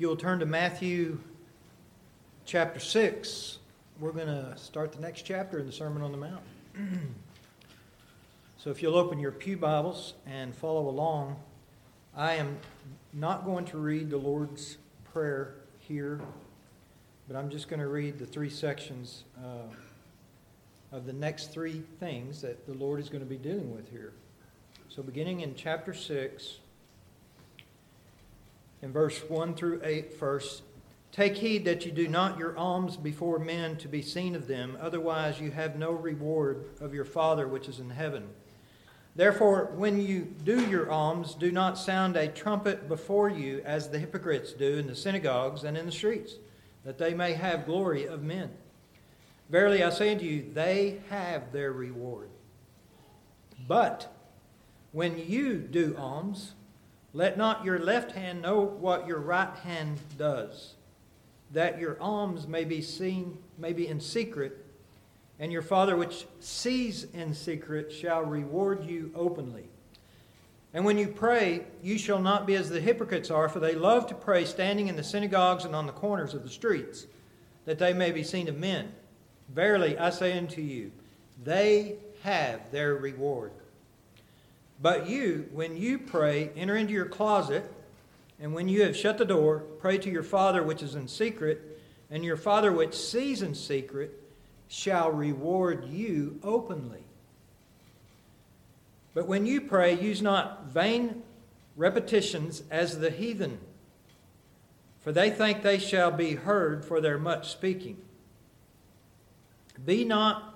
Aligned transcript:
You'll 0.00 0.16
turn 0.16 0.38
to 0.38 0.46
Matthew 0.46 1.18
chapter 2.46 2.80
6, 2.80 3.58
we're 4.00 4.12
going 4.12 4.28
to 4.28 4.56
start 4.56 4.92
the 4.92 5.00
next 5.02 5.26
chapter 5.26 5.58
in 5.58 5.66
the 5.66 5.72
Sermon 5.72 6.00
on 6.00 6.10
the 6.10 6.16
Mount. 6.16 6.40
so 8.56 8.70
if 8.70 8.80
you'll 8.80 8.96
open 8.96 9.20
your 9.20 9.30
Pew 9.30 9.58
Bibles 9.58 10.14
and 10.26 10.54
follow 10.54 10.88
along, 10.88 11.36
I 12.16 12.36
am 12.36 12.56
not 13.12 13.44
going 13.44 13.66
to 13.66 13.76
read 13.76 14.08
the 14.08 14.16
Lord's 14.16 14.78
Prayer 15.12 15.56
here, 15.80 16.18
but 17.28 17.36
I'm 17.36 17.50
just 17.50 17.68
going 17.68 17.80
to 17.80 17.88
read 17.88 18.18
the 18.18 18.24
three 18.24 18.48
sections 18.48 19.24
uh, 19.36 20.96
of 20.96 21.04
the 21.04 21.12
next 21.12 21.52
three 21.52 21.82
things 21.98 22.40
that 22.40 22.66
the 22.66 22.72
Lord 22.72 23.00
is 23.00 23.10
going 23.10 23.22
to 23.22 23.28
be 23.28 23.36
dealing 23.36 23.70
with 23.76 23.90
here. 23.90 24.14
So 24.88 25.02
beginning 25.02 25.42
in 25.42 25.54
chapter 25.54 25.92
6, 25.92 26.56
in 28.82 28.92
verse 28.92 29.18
1 29.28 29.54
through 29.54 29.80
8 29.84 30.14
first. 30.14 30.62
Take 31.12 31.36
heed 31.36 31.64
that 31.64 31.84
you 31.84 31.92
do 31.92 32.06
not 32.06 32.38
your 32.38 32.56
alms 32.56 32.96
before 32.96 33.38
men 33.38 33.76
to 33.78 33.88
be 33.88 34.02
seen 34.02 34.34
of 34.34 34.46
them, 34.46 34.78
otherwise 34.80 35.40
you 35.40 35.50
have 35.50 35.76
no 35.76 35.90
reward 35.90 36.66
of 36.80 36.94
your 36.94 37.04
Father 37.04 37.48
which 37.48 37.68
is 37.68 37.80
in 37.80 37.90
heaven. 37.90 38.28
Therefore, 39.16 39.72
when 39.74 40.00
you 40.00 40.34
do 40.44 40.64
your 40.68 40.90
alms, 40.90 41.34
do 41.34 41.50
not 41.50 41.76
sound 41.76 42.16
a 42.16 42.28
trumpet 42.28 42.88
before 42.88 43.28
you, 43.28 43.60
as 43.64 43.88
the 43.88 43.98
hypocrites 43.98 44.52
do 44.52 44.78
in 44.78 44.86
the 44.86 44.94
synagogues 44.94 45.64
and 45.64 45.76
in 45.76 45.86
the 45.86 45.92
streets, 45.92 46.34
that 46.84 46.96
they 46.96 47.12
may 47.12 47.32
have 47.32 47.66
glory 47.66 48.06
of 48.06 48.22
men. 48.22 48.50
Verily 49.48 49.82
I 49.82 49.90
say 49.90 50.12
unto 50.12 50.24
you, 50.24 50.46
they 50.54 51.00
have 51.10 51.50
their 51.52 51.72
reward. 51.72 52.30
But 53.66 54.14
when 54.92 55.18
you 55.18 55.58
do 55.58 55.96
alms, 55.98 56.52
let 57.12 57.36
not 57.36 57.64
your 57.64 57.78
left 57.78 58.12
hand 58.12 58.42
know 58.42 58.60
what 58.60 59.06
your 59.06 59.18
right 59.18 59.54
hand 59.58 59.98
does, 60.16 60.74
that 61.52 61.80
your 61.80 62.00
alms 62.00 62.46
may 62.46 62.64
be 62.64 62.80
seen, 62.80 63.38
may 63.58 63.72
be 63.72 63.88
in 63.88 64.00
secret, 64.00 64.64
and 65.38 65.50
your 65.50 65.62
Father 65.62 65.96
which 65.96 66.26
sees 66.38 67.04
in 67.12 67.34
secret 67.34 67.90
shall 67.90 68.22
reward 68.22 68.84
you 68.84 69.10
openly. 69.14 69.68
And 70.72 70.84
when 70.84 70.98
you 70.98 71.08
pray, 71.08 71.64
you 71.82 71.98
shall 71.98 72.20
not 72.20 72.46
be 72.46 72.54
as 72.54 72.68
the 72.68 72.80
hypocrites 72.80 73.30
are, 73.30 73.48
for 73.48 73.58
they 73.58 73.74
love 73.74 74.06
to 74.06 74.14
pray 74.14 74.44
standing 74.44 74.86
in 74.86 74.94
the 74.94 75.02
synagogues 75.02 75.64
and 75.64 75.74
on 75.74 75.86
the 75.86 75.92
corners 75.92 76.34
of 76.34 76.44
the 76.44 76.50
streets, 76.50 77.06
that 77.64 77.78
they 77.78 77.92
may 77.92 78.12
be 78.12 78.22
seen 78.22 78.48
of 78.48 78.56
men. 78.56 78.92
Verily, 79.48 79.98
I 79.98 80.10
say 80.10 80.38
unto 80.38 80.60
you, 80.60 80.92
they 81.42 81.96
have 82.22 82.70
their 82.70 82.94
reward. 82.94 83.52
But 84.82 85.08
you, 85.08 85.48
when 85.52 85.76
you 85.76 85.98
pray, 85.98 86.50
enter 86.56 86.76
into 86.76 86.92
your 86.92 87.06
closet, 87.06 87.70
and 88.40 88.54
when 88.54 88.68
you 88.68 88.82
have 88.82 88.96
shut 88.96 89.18
the 89.18 89.24
door, 89.24 89.58
pray 89.78 89.98
to 89.98 90.10
your 90.10 90.22
Father 90.22 90.62
which 90.62 90.82
is 90.82 90.94
in 90.94 91.08
secret, 91.08 91.78
and 92.10 92.24
your 92.24 92.38
Father 92.38 92.72
which 92.72 92.94
sees 92.94 93.42
in 93.42 93.54
secret 93.54 94.18
shall 94.68 95.10
reward 95.10 95.84
you 95.88 96.40
openly. 96.42 97.04
But 99.12 99.26
when 99.26 99.44
you 99.44 99.60
pray, 99.60 100.00
use 100.00 100.22
not 100.22 100.66
vain 100.66 101.22
repetitions 101.76 102.62
as 102.70 102.98
the 102.98 103.10
heathen, 103.10 103.58
for 105.00 105.12
they 105.12 105.30
think 105.30 105.62
they 105.62 105.78
shall 105.78 106.10
be 106.10 106.36
heard 106.36 106.84
for 106.84 107.00
their 107.00 107.18
much 107.18 107.50
speaking. 107.50 107.98
Be 109.84 110.04
not 110.04 110.49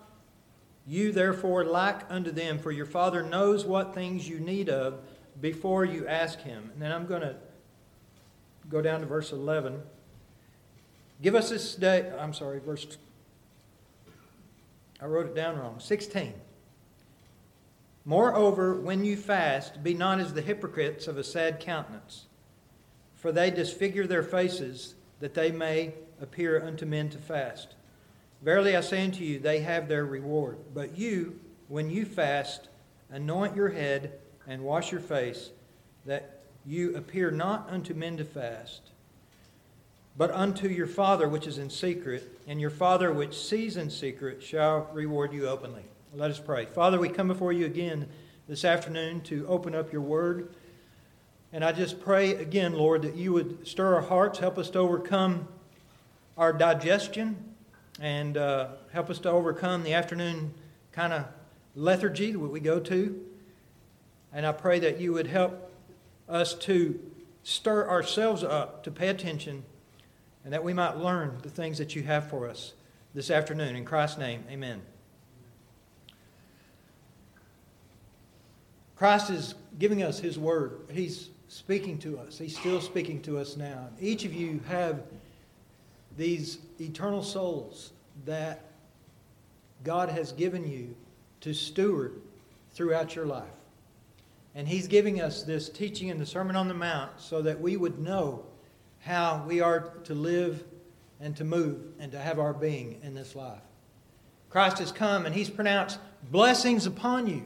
you 0.86 1.12
therefore 1.12 1.64
lack 1.64 2.06
unto 2.10 2.30
them, 2.30 2.58
for 2.58 2.70
your 2.70 2.86
Father 2.86 3.22
knows 3.22 3.64
what 3.64 3.94
things 3.94 4.28
you 4.28 4.38
need 4.38 4.68
of 4.68 5.00
before 5.40 5.84
you 5.84 6.06
ask 6.06 6.40
Him. 6.40 6.70
And 6.72 6.82
then 6.82 6.92
I'm 6.92 7.06
going 7.06 7.22
to 7.22 7.36
go 8.68 8.82
down 8.82 9.00
to 9.00 9.06
verse 9.06 9.32
11. 9.32 9.80
Give 11.22 11.34
us 11.34 11.50
this 11.50 11.74
day, 11.74 12.12
I'm 12.18 12.34
sorry, 12.34 12.60
verse, 12.60 12.98
I 15.00 15.06
wrote 15.06 15.26
it 15.26 15.34
down 15.34 15.58
wrong. 15.58 15.80
16. 15.80 16.34
Moreover, 18.04 18.74
when 18.74 19.04
you 19.04 19.16
fast, 19.16 19.82
be 19.82 19.94
not 19.94 20.20
as 20.20 20.34
the 20.34 20.42
hypocrites 20.42 21.06
of 21.06 21.16
a 21.16 21.24
sad 21.24 21.60
countenance, 21.60 22.26
for 23.14 23.32
they 23.32 23.50
disfigure 23.50 24.06
their 24.06 24.22
faces, 24.22 24.94
that 25.20 25.32
they 25.32 25.50
may 25.50 25.94
appear 26.20 26.62
unto 26.62 26.84
men 26.84 27.08
to 27.08 27.18
fast. 27.18 27.74
Verily 28.44 28.76
I 28.76 28.82
say 28.82 29.02
unto 29.02 29.24
you, 29.24 29.38
they 29.38 29.60
have 29.60 29.88
their 29.88 30.04
reward. 30.04 30.58
But 30.74 30.98
you, 30.98 31.40
when 31.68 31.88
you 31.88 32.04
fast, 32.04 32.68
anoint 33.10 33.56
your 33.56 33.70
head 33.70 34.18
and 34.46 34.62
wash 34.62 34.92
your 34.92 35.00
face, 35.00 35.48
that 36.04 36.42
you 36.66 36.94
appear 36.94 37.30
not 37.30 37.66
unto 37.70 37.94
men 37.94 38.18
to 38.18 38.24
fast, 38.24 38.82
but 40.18 40.30
unto 40.30 40.68
your 40.68 40.86
Father 40.86 41.26
which 41.26 41.46
is 41.46 41.56
in 41.56 41.70
secret, 41.70 42.38
and 42.46 42.60
your 42.60 42.68
Father 42.70 43.10
which 43.14 43.34
sees 43.34 43.78
in 43.78 43.88
secret 43.88 44.42
shall 44.42 44.90
reward 44.92 45.32
you 45.32 45.48
openly. 45.48 45.84
Let 46.12 46.30
us 46.30 46.38
pray. 46.38 46.66
Father, 46.66 47.00
we 47.00 47.08
come 47.08 47.28
before 47.28 47.54
you 47.54 47.64
again 47.64 48.06
this 48.46 48.62
afternoon 48.62 49.22
to 49.22 49.46
open 49.48 49.74
up 49.74 49.90
your 49.90 50.02
word. 50.02 50.54
And 51.50 51.64
I 51.64 51.72
just 51.72 51.98
pray 51.98 52.34
again, 52.34 52.74
Lord, 52.74 53.02
that 53.02 53.16
you 53.16 53.32
would 53.32 53.66
stir 53.66 53.94
our 53.94 54.02
hearts, 54.02 54.38
help 54.38 54.58
us 54.58 54.68
to 54.70 54.80
overcome 54.80 55.48
our 56.36 56.52
digestion 56.52 57.53
and 58.00 58.36
uh, 58.36 58.68
help 58.92 59.10
us 59.10 59.18
to 59.20 59.30
overcome 59.30 59.82
the 59.82 59.94
afternoon 59.94 60.54
kind 60.92 61.12
of 61.12 61.26
lethargy 61.74 62.32
that 62.32 62.38
we 62.38 62.60
go 62.60 62.80
to. 62.80 63.20
And 64.32 64.46
I 64.46 64.52
pray 64.52 64.78
that 64.80 65.00
you 65.00 65.12
would 65.12 65.28
help 65.28 65.72
us 66.28 66.54
to 66.54 66.98
stir 67.42 67.88
ourselves 67.88 68.42
up 68.42 68.82
to 68.84 68.90
pay 68.90 69.08
attention 69.08 69.64
and 70.44 70.52
that 70.52 70.64
we 70.64 70.72
might 70.72 70.96
learn 70.96 71.38
the 71.42 71.50
things 71.50 71.78
that 71.78 71.94
you 71.94 72.02
have 72.02 72.28
for 72.28 72.48
us 72.48 72.74
this 73.14 73.30
afternoon. 73.30 73.76
In 73.76 73.84
Christ's 73.84 74.18
name, 74.18 74.44
amen. 74.50 74.82
Christ 78.96 79.30
is 79.30 79.54
giving 79.78 80.02
us 80.02 80.18
his 80.18 80.38
word. 80.38 80.80
He's 80.90 81.30
speaking 81.48 81.98
to 81.98 82.18
us. 82.18 82.38
He's 82.38 82.56
still 82.58 82.80
speaking 82.80 83.20
to 83.22 83.38
us 83.38 83.56
now. 83.56 83.88
Each 84.00 84.24
of 84.24 84.32
you 84.32 84.60
have 84.68 85.02
these 86.16 86.58
eternal 86.80 87.22
souls 87.22 87.92
that 88.24 88.64
God 89.82 90.08
has 90.08 90.32
given 90.32 90.70
you 90.70 90.94
to 91.40 91.52
steward 91.52 92.20
throughout 92.72 93.14
your 93.14 93.26
life. 93.26 93.44
And 94.54 94.68
He's 94.68 94.86
giving 94.86 95.20
us 95.20 95.42
this 95.42 95.68
teaching 95.68 96.08
in 96.08 96.18
the 96.18 96.26
Sermon 96.26 96.56
on 96.56 96.68
the 96.68 96.74
Mount 96.74 97.10
so 97.20 97.42
that 97.42 97.60
we 97.60 97.76
would 97.76 97.98
know 97.98 98.44
how 99.00 99.44
we 99.46 99.60
are 99.60 99.92
to 100.04 100.14
live 100.14 100.64
and 101.20 101.36
to 101.36 101.44
move 101.44 101.80
and 101.98 102.12
to 102.12 102.18
have 102.18 102.38
our 102.38 102.54
being 102.54 103.00
in 103.02 103.14
this 103.14 103.34
life. 103.34 103.60
Christ 104.48 104.78
has 104.78 104.92
come 104.92 105.26
and 105.26 105.34
He's 105.34 105.50
pronounced 105.50 105.98
blessings 106.30 106.86
upon 106.86 107.26
you. 107.26 107.44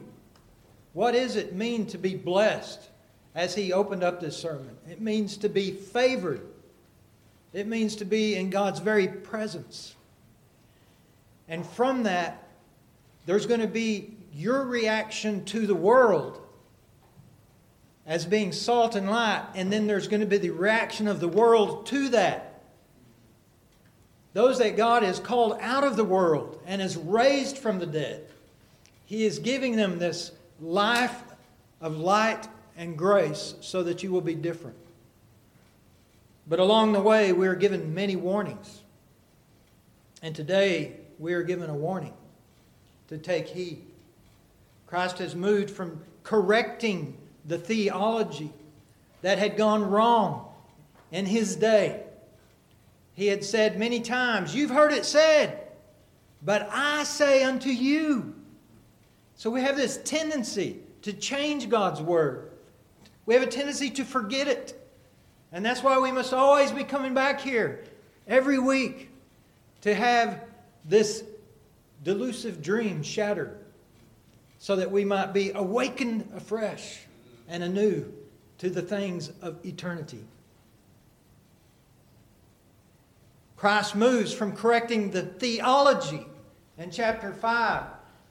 What 0.93 1.11
does 1.13 1.35
it 1.35 1.55
mean 1.55 1.87
to 1.87 1.97
be 1.97 2.15
blessed 2.15 2.79
as 3.35 3.55
He 3.55 3.73
opened 3.73 4.03
up 4.03 4.21
this 4.21 4.37
sermon? 4.37 4.77
It 4.89 5.01
means 5.01 5.37
to 5.37 5.49
be 5.49 5.71
favored 5.71 6.41
it 7.53 7.67
means 7.67 7.95
to 7.97 8.05
be 8.05 8.35
in 8.35 8.49
God's 8.49 8.79
very 8.79 9.07
presence. 9.07 9.95
And 11.47 11.65
from 11.65 12.03
that, 12.03 12.47
there's 13.25 13.45
going 13.45 13.61
to 13.61 13.67
be 13.67 14.15
your 14.33 14.63
reaction 14.65 15.45
to 15.45 15.65
the 15.65 15.75
world 15.75 16.39
as 18.05 18.25
being 18.25 18.51
salt 18.51 18.95
and 18.95 19.09
light, 19.09 19.45
and 19.55 19.71
then 19.71 19.87
there's 19.87 20.07
going 20.07 20.21
to 20.21 20.25
be 20.25 20.37
the 20.37 20.49
reaction 20.49 21.07
of 21.07 21.19
the 21.19 21.27
world 21.27 21.85
to 21.87 22.09
that. 22.09 22.61
Those 24.33 24.59
that 24.59 24.77
God 24.77 25.03
has 25.03 25.19
called 25.19 25.57
out 25.59 25.83
of 25.83 25.95
the 25.95 26.03
world 26.03 26.61
and 26.65 26.81
has 26.81 26.97
raised 26.97 27.57
from 27.57 27.79
the 27.79 27.85
dead, 27.85 28.27
He 29.05 29.25
is 29.25 29.39
giving 29.39 29.75
them 29.75 29.99
this 29.99 30.31
life 30.59 31.21
of 31.81 31.97
light 31.97 32.47
and 32.77 32.97
grace 32.97 33.55
so 33.61 33.83
that 33.83 34.03
you 34.03 34.11
will 34.11 34.21
be 34.21 34.35
different. 34.35 34.77
But 36.49 36.59
along 36.59 36.93
the 36.93 37.01
way, 37.01 37.31
we 37.31 37.47
are 37.47 37.55
given 37.55 37.93
many 37.93 38.15
warnings. 38.15 38.81
And 40.23 40.35
today, 40.35 40.97
we 41.19 41.33
are 41.33 41.43
given 41.43 41.69
a 41.69 41.75
warning 41.75 42.13
to 43.07 43.19
take 43.19 43.47
heed. 43.47 43.85
Christ 44.87 45.19
has 45.19 45.35
moved 45.35 45.69
from 45.69 46.01
correcting 46.23 47.15
the 47.45 47.59
theology 47.59 48.51
that 49.21 49.37
had 49.37 49.57
gone 49.57 49.87
wrong 49.87 50.51
in 51.11 51.27
his 51.27 51.55
day. 51.55 52.01
He 53.13 53.27
had 53.27 53.43
said 53.43 53.77
many 53.77 53.99
times, 53.99 54.55
You've 54.55 54.71
heard 54.71 54.91
it 54.91 55.05
said, 55.05 55.67
but 56.41 56.67
I 56.71 57.03
say 57.03 57.43
unto 57.43 57.69
you. 57.69 58.33
So 59.35 59.49
we 59.49 59.61
have 59.61 59.77
this 59.77 59.97
tendency 60.03 60.79
to 61.03 61.13
change 61.13 61.69
God's 61.69 62.01
word. 62.01 62.51
We 63.25 63.33
have 63.35 63.43
a 63.43 63.47
tendency 63.47 63.89
to 63.91 64.03
forget 64.03 64.47
it. 64.47 64.78
And 65.51 65.65
that's 65.65 65.81
why 65.81 65.99
we 65.99 66.11
must 66.11 66.33
always 66.33 66.71
be 66.71 66.83
coming 66.83 67.13
back 67.13 67.41
here 67.41 67.83
every 68.27 68.59
week 68.59 69.09
to 69.81 69.93
have 69.93 70.43
this 70.85 71.23
delusive 72.03 72.61
dream 72.61 73.01
shattered 73.03 73.57
so 74.59 74.75
that 74.75 74.91
we 74.91 75.05
might 75.05 75.33
be 75.33 75.51
awakened 75.51 76.29
afresh 76.35 76.99
and 77.47 77.63
anew 77.63 78.11
to 78.59 78.69
the 78.69 78.81
things 78.81 79.31
of 79.41 79.65
eternity. 79.65 80.23
Christ 83.57 83.95
moves 83.95 84.33
from 84.33 84.55
correcting 84.55 85.11
the 85.11 85.23
theology 85.23 86.25
in 86.77 86.91
chapter 86.91 87.33
5. 87.33 87.83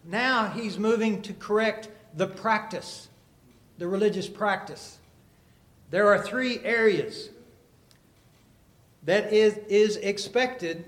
Now 0.04 0.48
he's 0.48 0.78
moving 0.78 1.20
to 1.22 1.34
correct 1.34 1.88
the 2.14 2.26
practice, 2.26 3.08
the 3.76 3.86
religious 3.86 4.28
practice. 4.28 4.98
There 5.90 6.08
are 6.08 6.20
three 6.20 6.58
areas 6.60 7.30
that 9.04 9.32
is, 9.32 9.56
is 9.68 9.96
expected 9.96 10.84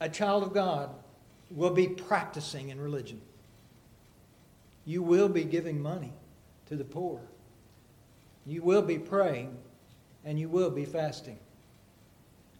a 0.00 0.08
child 0.08 0.42
of 0.42 0.52
God 0.52 0.90
will 1.50 1.70
be 1.70 1.86
practicing 1.86 2.70
in 2.70 2.80
religion. 2.80 3.20
You 4.84 5.02
will 5.02 5.28
be 5.28 5.44
giving 5.44 5.80
money 5.80 6.12
to 6.66 6.74
the 6.74 6.84
poor. 6.84 7.20
You 8.44 8.62
will 8.62 8.82
be 8.82 8.98
praying 8.98 9.56
and 10.24 10.38
you 10.40 10.48
will 10.48 10.70
be 10.70 10.84
fasting. 10.84 11.38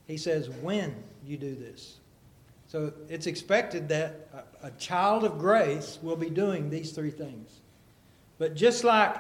He 0.06 0.16
says, 0.16 0.48
when 0.48 0.94
you 1.26 1.36
do 1.36 1.54
this. 1.56 1.96
So 2.68 2.92
it's 3.08 3.26
expected 3.26 3.88
that 3.88 4.28
a, 4.62 4.68
a 4.68 4.70
child 4.72 5.24
of 5.24 5.38
grace 5.38 5.98
will 6.02 6.16
be 6.16 6.30
doing 6.30 6.70
these 6.70 6.92
three 6.92 7.10
things. 7.10 7.60
But 8.38 8.54
just 8.54 8.84
like 8.84 9.16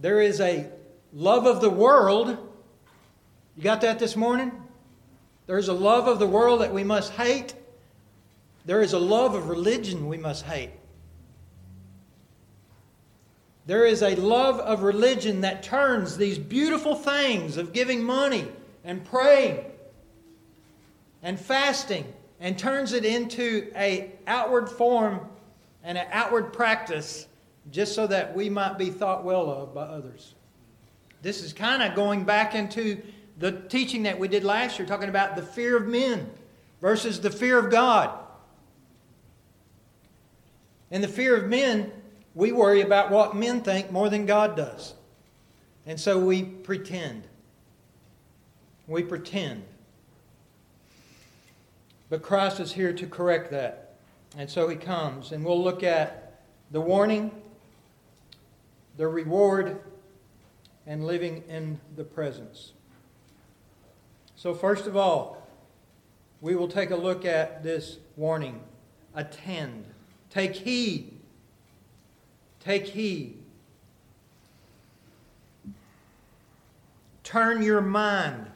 there 0.00 0.20
is 0.20 0.40
a 0.40 0.68
love 1.12 1.46
of 1.46 1.60
the 1.60 1.70
world, 1.70 2.36
you 3.56 3.62
got 3.62 3.80
that 3.82 3.98
this 3.98 4.16
morning? 4.16 4.52
There's 5.46 5.68
a 5.68 5.74
love 5.74 6.08
of 6.08 6.18
the 6.18 6.26
world 6.26 6.60
that 6.60 6.72
we 6.72 6.84
must 6.84 7.12
hate. 7.12 7.54
There 8.64 8.80
is 8.80 8.92
a 8.92 8.98
love 8.98 9.34
of 9.34 9.48
religion 9.48 10.08
we 10.08 10.16
must 10.16 10.44
hate. 10.44 10.70
There 13.66 13.84
is 13.84 14.02
a 14.02 14.16
love 14.16 14.58
of 14.60 14.82
religion 14.82 15.42
that 15.42 15.62
turns 15.62 16.16
these 16.16 16.38
beautiful 16.38 16.94
things 16.94 17.56
of 17.56 17.72
giving 17.72 18.02
money 18.02 18.48
and 18.84 19.04
praying 19.04 19.64
and 21.22 21.38
fasting 21.38 22.04
and 22.40 22.58
turns 22.58 22.92
it 22.92 23.04
into 23.04 23.70
a 23.76 24.10
outward 24.26 24.68
form 24.68 25.20
and 25.84 25.96
an 25.96 26.06
outward 26.10 26.52
practice 26.52 27.26
just 27.70 27.94
so 27.94 28.06
that 28.08 28.34
we 28.34 28.48
might 28.48 28.78
be 28.78 28.90
thought 28.90 29.22
well 29.24 29.48
of 29.48 29.72
by 29.72 29.82
others. 29.82 30.34
This 31.22 31.42
is 31.42 31.52
kind 31.52 31.82
of 31.82 31.94
going 31.94 32.24
back 32.24 32.54
into 32.54 33.00
the 33.38 33.52
teaching 33.52 34.02
that 34.02 34.18
we 34.18 34.28
did 34.28 34.44
last 34.44 34.78
year, 34.78 34.86
talking 34.86 35.08
about 35.08 35.36
the 35.36 35.42
fear 35.42 35.76
of 35.76 35.86
men 35.86 36.28
versus 36.80 37.20
the 37.20 37.30
fear 37.30 37.58
of 37.58 37.70
God. 37.70 38.18
In 40.90 41.00
the 41.00 41.08
fear 41.08 41.36
of 41.36 41.48
men, 41.48 41.90
we 42.34 42.52
worry 42.52 42.82
about 42.82 43.10
what 43.10 43.36
men 43.36 43.62
think 43.62 43.90
more 43.90 44.10
than 44.10 44.26
God 44.26 44.56
does. 44.56 44.94
And 45.86 45.98
so 45.98 46.18
we 46.18 46.42
pretend. 46.42 47.22
We 48.86 49.02
pretend. 49.02 49.62
But 52.10 52.22
Christ 52.22 52.60
is 52.60 52.72
here 52.72 52.92
to 52.92 53.06
correct 53.06 53.50
that. 53.52 53.94
And 54.36 54.50
so 54.50 54.68
he 54.68 54.76
comes. 54.76 55.32
And 55.32 55.44
we'll 55.44 55.62
look 55.62 55.82
at 55.82 56.42
the 56.70 56.80
warning, 56.80 57.30
the 58.96 59.06
reward, 59.08 59.80
and 60.86 61.06
living 61.06 61.44
in 61.48 61.80
the 61.96 62.04
presence. 62.04 62.72
So, 64.36 64.54
first 64.54 64.86
of 64.86 64.96
all, 64.96 65.46
we 66.40 66.56
will 66.56 66.68
take 66.68 66.90
a 66.90 66.96
look 66.96 67.24
at 67.24 67.62
this 67.62 67.98
warning 68.16 68.60
attend, 69.14 69.84
take 70.30 70.56
heed 70.56 71.12
Take 72.64 72.86
heed. 72.86 73.38
Turn 77.24 77.62
your 77.62 77.80
mind. 77.80 78.46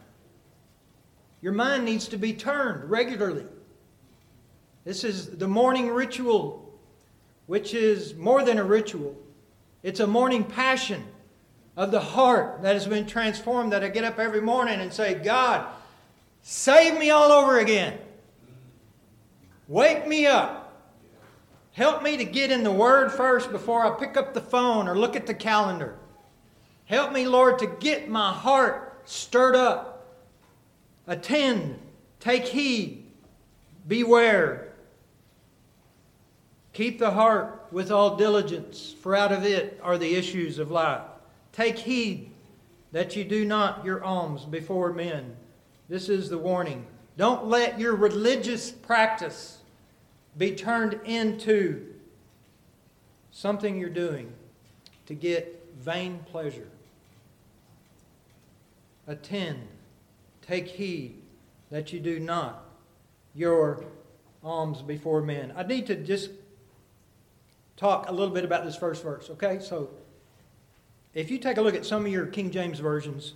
Your 1.41 1.53
mind 1.53 1.85
needs 1.85 2.09
to 2.09 2.17
be 2.17 2.33
turned 2.33 2.89
regularly. 2.89 3.47
This 4.85 5.03
is 5.03 5.39
the 5.39 5.49
morning 5.49 5.89
ritual, 5.89 6.73
which 7.47 7.75
is 7.75 8.15
more 8.15 8.45
than 8.45 8.59
a 8.59 8.65
ritual. 8.65 9.17
It's 9.83 10.01
a 10.01 10.07
morning 10.07 10.45
passion 10.45 11.05
of 11.77 11.91
the 11.91 12.01
heart 12.01 12.63
that 12.63 12.75
has 12.75 12.87
been 12.87 13.07
transformed. 13.07 13.73
That 13.73 13.85
I 13.85 13.89
get 13.89 14.05
up 14.05 14.19
every 14.19 14.41
morning 14.41 14.81
and 14.81 14.93
say, 14.93 15.15
God, 15.15 15.67
save 16.43 16.99
me 16.99 17.11
all 17.11 17.31
over 17.31 17.59
again. 17.59 17.99
Wake 19.69 20.07
me 20.07 20.27
up. 20.27 20.63
Help 21.73 22.03
me 22.03 22.17
to 22.17 22.25
get 22.25 22.51
in 22.51 22.63
the 22.63 22.73
Word 22.73 23.13
first 23.13 23.53
before 23.53 23.85
I 23.85 23.99
pick 23.99 24.17
up 24.17 24.33
the 24.33 24.41
phone 24.41 24.89
or 24.89 24.97
look 24.97 25.15
at 25.15 25.27
the 25.27 25.35
calendar. 25.35 25.97
Help 26.87 27.13
me, 27.13 27.27
Lord, 27.27 27.59
to 27.59 27.67
get 27.67 28.09
my 28.09 28.33
heart 28.33 29.03
stirred 29.05 29.57
up. 29.57 30.17
Attend, 31.07 31.79
take 32.21 32.47
heed, 32.47 33.05
beware. 33.87 34.73
Keep 36.73 36.99
the 36.99 37.11
heart 37.11 37.67
with 37.71 37.91
all 37.91 38.17
diligence, 38.17 38.95
for 39.01 39.15
out 39.15 39.33
of 39.33 39.45
it 39.45 39.79
are 39.83 39.99
the 39.99 40.15
issues 40.15 40.59
of 40.59 40.71
life. 40.71 41.06
Take 41.57 41.79
heed 41.79 42.31
that 42.93 43.17
you 43.17 43.25
do 43.25 43.47
not 43.47 43.83
your 43.83 44.05
alms 44.05 44.45
before 44.45 44.93
men. 44.93 45.37
This 45.89 46.11
is 46.11 46.29
the 46.29 46.37
warning. 46.37 46.85
Don't 47.17 47.47
let 47.47 47.81
your 47.81 47.97
religious 47.97 48.71
practice 48.71 49.57
be 50.37 50.55
turned 50.55 51.01
into 51.07 51.95
something 53.31 53.79
you're 53.79 53.89
doing 53.89 54.31
to 55.07 55.15
get 55.15 55.67
vain 55.79 56.21
pleasure. 56.31 56.69
Attend, 59.07 59.67
take 60.43 60.69
heed 60.69 61.23
that 61.71 61.91
you 61.91 62.01
do 62.01 62.21
not 62.21 62.67
your 63.35 63.83
alms 64.45 64.83
before 64.83 65.23
men. 65.23 65.55
I 65.57 65.63
need 65.63 65.87
to 65.87 65.97
just 65.97 66.29
talk 67.79 68.11
a 68.11 68.13
little 68.13 68.35
bit 68.35 68.45
about 68.45 68.67
this 68.67 68.77
first 68.77 69.03
verse, 69.03 69.31
okay? 69.31 69.59
So, 69.59 69.89
if 71.17 71.33
you 71.33 71.39
take 71.39 71.57
a 71.57 71.63
look 71.63 71.75
at 71.75 71.85
some 71.85 72.07
of 72.07 72.13
your 72.13 72.27
King 72.27 72.53
James 72.53 72.79
versions, 72.79 73.35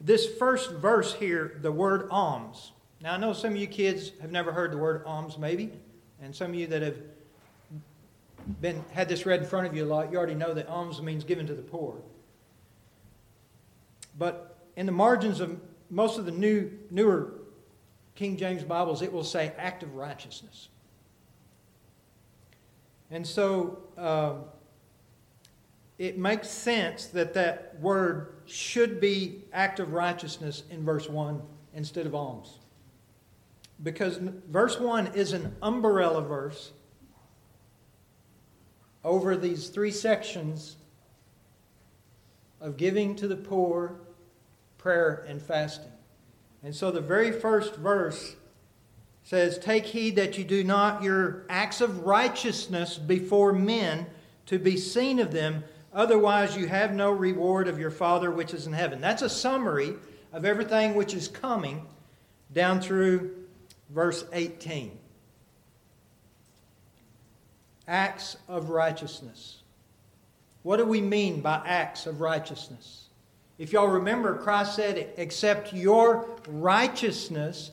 this 0.00 0.32
first 0.38 0.70
verse 0.70 1.14
here, 1.14 1.58
the 1.60 1.72
word 1.72 2.06
alms, 2.12 2.70
now, 3.02 3.14
I 3.14 3.16
know 3.16 3.32
some 3.32 3.50
of 3.50 3.56
you 3.56 3.66
kids 3.66 4.12
have 4.20 4.30
never 4.30 4.52
heard 4.52 4.70
the 4.70 4.78
word 4.78 5.02
alms, 5.04 5.36
maybe, 5.36 5.72
and 6.22 6.34
some 6.34 6.50
of 6.50 6.54
you 6.54 6.68
that 6.68 6.82
have 6.82 6.96
been 8.60 8.84
had 8.92 9.08
this 9.08 9.26
read 9.26 9.40
in 9.40 9.46
front 9.46 9.66
of 9.66 9.74
you 9.74 9.84
a 9.84 9.86
lot, 9.86 10.12
you 10.12 10.18
already 10.18 10.36
know 10.36 10.54
that 10.54 10.68
alms 10.68 11.02
means 11.02 11.24
given 11.24 11.44
to 11.48 11.54
the 11.54 11.62
poor. 11.62 11.96
But 14.16 14.56
in 14.76 14.86
the 14.86 14.92
margins 14.92 15.40
of 15.40 15.60
most 15.90 16.16
of 16.16 16.26
the 16.26 16.30
new 16.30 16.70
newer 16.92 17.32
King 18.14 18.36
James 18.36 18.62
Bibles, 18.62 19.02
it 19.02 19.12
will 19.12 19.24
say 19.24 19.52
act 19.58 19.82
of 19.82 19.96
righteousness. 19.96 20.68
And 23.10 23.26
so 23.26 23.78
um, 23.98 24.44
it 26.02 26.18
makes 26.18 26.48
sense 26.48 27.06
that 27.06 27.34
that 27.34 27.76
word 27.80 28.34
should 28.46 29.00
be 29.00 29.44
act 29.52 29.78
of 29.78 29.92
righteousness 29.92 30.64
in 30.70 30.84
verse 30.84 31.08
1 31.08 31.40
instead 31.74 32.06
of 32.06 32.14
alms 32.14 32.58
because 33.82 34.18
verse 34.48 34.78
1 34.78 35.08
is 35.14 35.32
an 35.32 35.54
umbrella 35.62 36.22
verse 36.22 36.72
over 39.04 39.36
these 39.36 39.68
three 39.68 39.90
sections 39.90 40.76
of 42.60 42.76
giving 42.76 43.16
to 43.16 43.26
the 43.26 43.36
poor, 43.36 43.96
prayer, 44.78 45.24
and 45.28 45.42
fasting. 45.42 45.90
And 46.62 46.74
so 46.74 46.92
the 46.92 47.00
very 47.00 47.32
first 47.32 47.74
verse 47.74 48.36
says, 49.24 49.58
Take 49.58 49.86
heed 49.86 50.14
that 50.16 50.38
you 50.38 50.44
do 50.44 50.62
not 50.62 51.02
your 51.02 51.44
acts 51.48 51.80
of 51.80 52.04
righteousness 52.04 52.98
before 52.98 53.52
men 53.52 54.06
to 54.46 54.58
be 54.60 54.76
seen 54.76 55.18
of 55.18 55.32
them, 55.32 55.64
otherwise 55.92 56.56
you 56.56 56.66
have 56.66 56.92
no 56.92 57.10
reward 57.10 57.68
of 57.68 57.78
your 57.78 57.90
Father 57.90 58.30
which 58.30 58.54
is 58.54 58.66
in 58.66 58.72
heaven. 58.72 59.00
That's 59.00 59.22
a 59.22 59.28
summary 59.28 59.94
of 60.32 60.44
everything 60.44 60.94
which 60.94 61.14
is 61.14 61.28
coming 61.28 61.86
down 62.52 62.80
through 62.80 63.34
verse 63.90 64.24
18. 64.32 64.98
Acts 67.88 68.36
of 68.48 68.70
righteousness. 68.70 69.58
What 70.62 70.76
do 70.76 70.84
we 70.84 71.00
mean 71.00 71.40
by 71.40 71.62
acts 71.66 72.06
of 72.06 72.20
righteousness? 72.20 73.06
If 73.58 73.72
y'all 73.72 73.88
remember, 73.88 74.36
Christ 74.38 74.76
said, 74.76 75.12
except 75.16 75.72
your 75.72 76.28
righteousness 76.48 77.72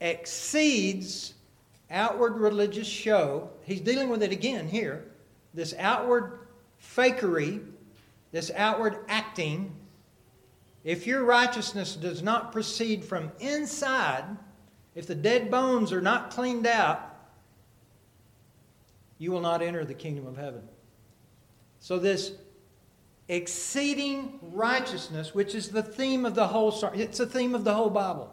exceeds 0.00 1.34
outward 1.90 2.36
religious 2.36 2.86
show. 2.86 3.50
He's 3.64 3.80
dealing 3.80 4.08
with 4.08 4.22
it 4.22 4.32
again 4.32 4.68
here. 4.68 5.04
This 5.54 5.74
outward 5.78 6.45
fakery, 6.82 7.64
this 8.32 8.50
outward 8.54 8.98
acting. 9.08 9.74
If 10.84 11.06
your 11.06 11.24
righteousness 11.24 11.96
does 11.96 12.22
not 12.22 12.52
proceed 12.52 13.04
from 13.04 13.32
inside, 13.40 14.24
if 14.94 15.06
the 15.06 15.14
dead 15.14 15.50
bones 15.50 15.92
are 15.92 16.00
not 16.00 16.30
cleaned 16.30 16.66
out, 16.66 17.16
you 19.18 19.32
will 19.32 19.40
not 19.40 19.62
enter 19.62 19.84
the 19.84 19.94
kingdom 19.94 20.26
of 20.26 20.36
heaven. 20.36 20.62
So, 21.80 21.98
this 21.98 22.32
exceeding 23.28 24.38
righteousness, 24.42 25.34
which 25.34 25.54
is 25.54 25.68
the 25.68 25.82
theme 25.82 26.24
of 26.24 26.34
the 26.34 26.46
whole, 26.46 26.72
it's 26.94 27.18
the 27.18 27.26
theme 27.26 27.54
of 27.54 27.64
the 27.64 27.74
whole 27.74 27.90
Bible. 27.90 28.32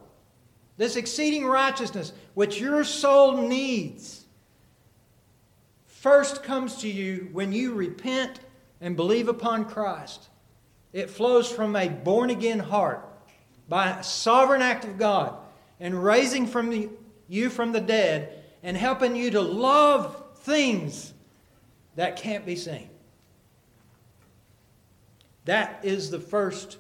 this 0.78 0.96
exceeding 0.96 1.46
righteousness, 1.46 2.14
which 2.34 2.60
your 2.60 2.84
soul 2.84 3.38
needs, 3.38 4.23
first 6.04 6.44
comes 6.44 6.76
to 6.76 6.90
you 6.90 7.30
when 7.32 7.54
you 7.54 7.74
repent 7.74 8.42
and 8.82 8.98
believe 8.98 9.30
upon 9.30 9.64
Christ. 9.64 10.28
It 10.92 11.10
flows 11.10 11.50
from 11.50 11.78
a 11.78 11.88
born 11.88 12.30
again 12.30 12.60
heart 12.60 13.08
by 13.70 13.92
a 13.92 14.04
sovereign 14.04 14.62
act 14.62 14.84
of 14.84 14.98
God 14.98 15.38
and 15.80 16.04
raising 16.04 16.46
from 16.46 16.70
the, 16.70 16.90
you 17.30 17.50
from 17.50 17.72
the 17.72 17.80
dead 17.80 18.44
and 18.64 18.76
helping 18.76 19.16
you 19.16 19.32
to 19.32 19.40
love 19.40 20.22
things 20.40 21.14
that 21.96 22.18
can't 22.18 22.46
be 22.46 22.58
seen. 22.58 22.90
That 25.46 25.80
is 25.84 26.10
the 26.12 26.20
first 26.20 26.80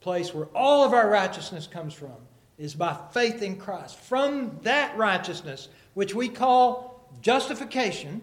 place 0.00 0.34
where 0.34 0.48
all 0.54 0.84
of 0.84 0.92
our 0.92 1.08
righteousness 1.08 1.66
comes 1.66 1.94
from 1.94 2.16
is 2.58 2.74
by 2.74 2.98
faith 3.12 3.40
in 3.40 3.56
Christ. 3.56 3.98
From 3.98 4.58
that 4.62 4.94
righteousness, 4.98 5.68
which 5.94 6.14
we 6.14 6.28
call 6.28 7.08
justification, 7.22 8.20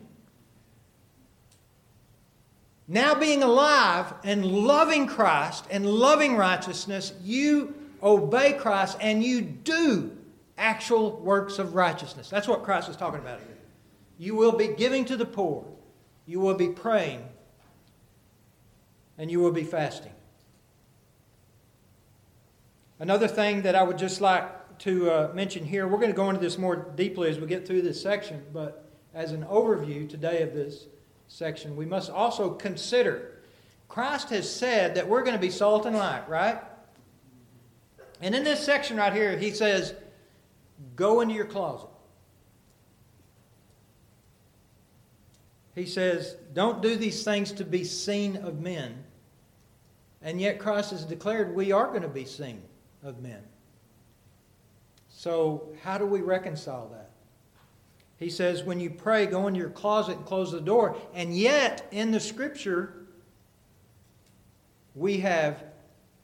now 2.87 3.15
being 3.15 3.41
alive 3.41 4.13
and 4.23 4.45
loving 4.45 5.07
Christ 5.07 5.65
and 5.71 5.85
loving 5.85 6.35
righteousness, 6.35 7.13
you 7.23 7.73
obey 8.03 8.53
Christ 8.53 8.97
and 9.01 9.23
you 9.23 9.41
do 9.41 10.15
actual 10.57 11.17
works 11.17 11.57
of 11.57 11.75
righteousness. 11.75 12.29
That's 12.29 12.47
what 12.47 12.63
Christ 12.63 12.89
is 12.89 12.95
talking 12.95 13.19
about 13.19 13.39
here. 13.39 13.57
You 14.17 14.35
will 14.35 14.51
be 14.51 14.67
giving 14.67 15.03
to 15.05 15.17
the 15.17 15.25
poor, 15.25 15.65
you 16.25 16.39
will 16.39 16.53
be 16.53 16.69
praying, 16.69 17.27
and 19.17 19.31
you 19.31 19.39
will 19.39 19.51
be 19.51 19.63
fasting. 19.63 20.11
Another 22.99 23.27
thing 23.27 23.63
that 23.63 23.75
I 23.75 23.83
would 23.83 23.97
just 23.97 24.21
like 24.21 24.77
to 24.79 25.11
uh, 25.11 25.31
mention 25.33 25.65
here, 25.65 25.87
we're 25.87 25.97
going 25.97 26.11
to 26.11 26.15
go 26.15 26.29
into 26.29 26.39
this 26.39 26.57
more 26.57 26.75
deeply 26.95 27.29
as 27.29 27.39
we 27.39 27.47
get 27.47 27.67
through 27.67 27.81
this 27.81 28.01
section, 28.01 28.43
but 28.53 28.89
as 29.13 29.31
an 29.31 29.43
overview 29.45 30.09
today 30.09 30.43
of 30.43 30.53
this 30.53 30.85
section, 31.27 31.75
we 31.75 31.86
must 31.86 32.10
also 32.10 32.51
consider 32.51 33.36
Christ 33.88 34.29
has 34.29 34.53
said 34.53 34.96
that 34.96 35.08
we're 35.08 35.24
going 35.24 35.36
to 35.36 35.41
be 35.41 35.51
salt 35.51 35.86
and 35.86 35.96
light, 35.96 36.27
right? 36.27 36.60
And 38.22 38.34
in 38.36 38.44
this 38.44 38.63
section 38.63 38.98
right 38.98 39.13
here, 39.13 39.38
he 39.38 39.51
says, 39.51 39.94
Go 40.96 41.22
into 41.22 41.34
your 41.34 41.46
closet. 41.46 41.89
He 45.75 45.86
says, 45.86 46.36
Don't 46.53 46.82
do 46.82 46.96
these 46.96 47.24
things 47.24 47.51
to 47.53 47.63
be 47.63 47.84
seen 47.84 48.38
of 48.38 48.60
men. 48.60 49.03
And 50.22 50.41
yet, 50.41 50.60
Christ 50.60 50.91
has 50.91 51.05
declared 51.05 51.55
we 51.55 51.72
are 51.72 51.88
going 51.88 52.01
to 52.01 52.08
be 52.08 52.25
seen 52.25 52.62
of 53.03 53.22
men. 53.22 53.44
So, 55.10 55.70
how 55.84 55.98
do 55.98 56.05
we 56.05 56.22
reconcile 56.22 56.88
that? 56.89 57.04
He 58.17 58.29
says, 58.29 58.63
when 58.63 58.79
you 58.79 58.89
pray, 58.89 59.25
go 59.25 59.48
into 59.48 59.60
your 59.60 59.69
closet 59.69 60.17
and 60.17 60.25
close 60.25 60.51
the 60.51 60.62
door. 60.62 60.95
And 61.13 61.38
yet, 61.38 61.88
in 61.91 62.12
the 62.12 62.19
scripture, 62.19 62.93
we 64.93 65.19
have 65.19 65.63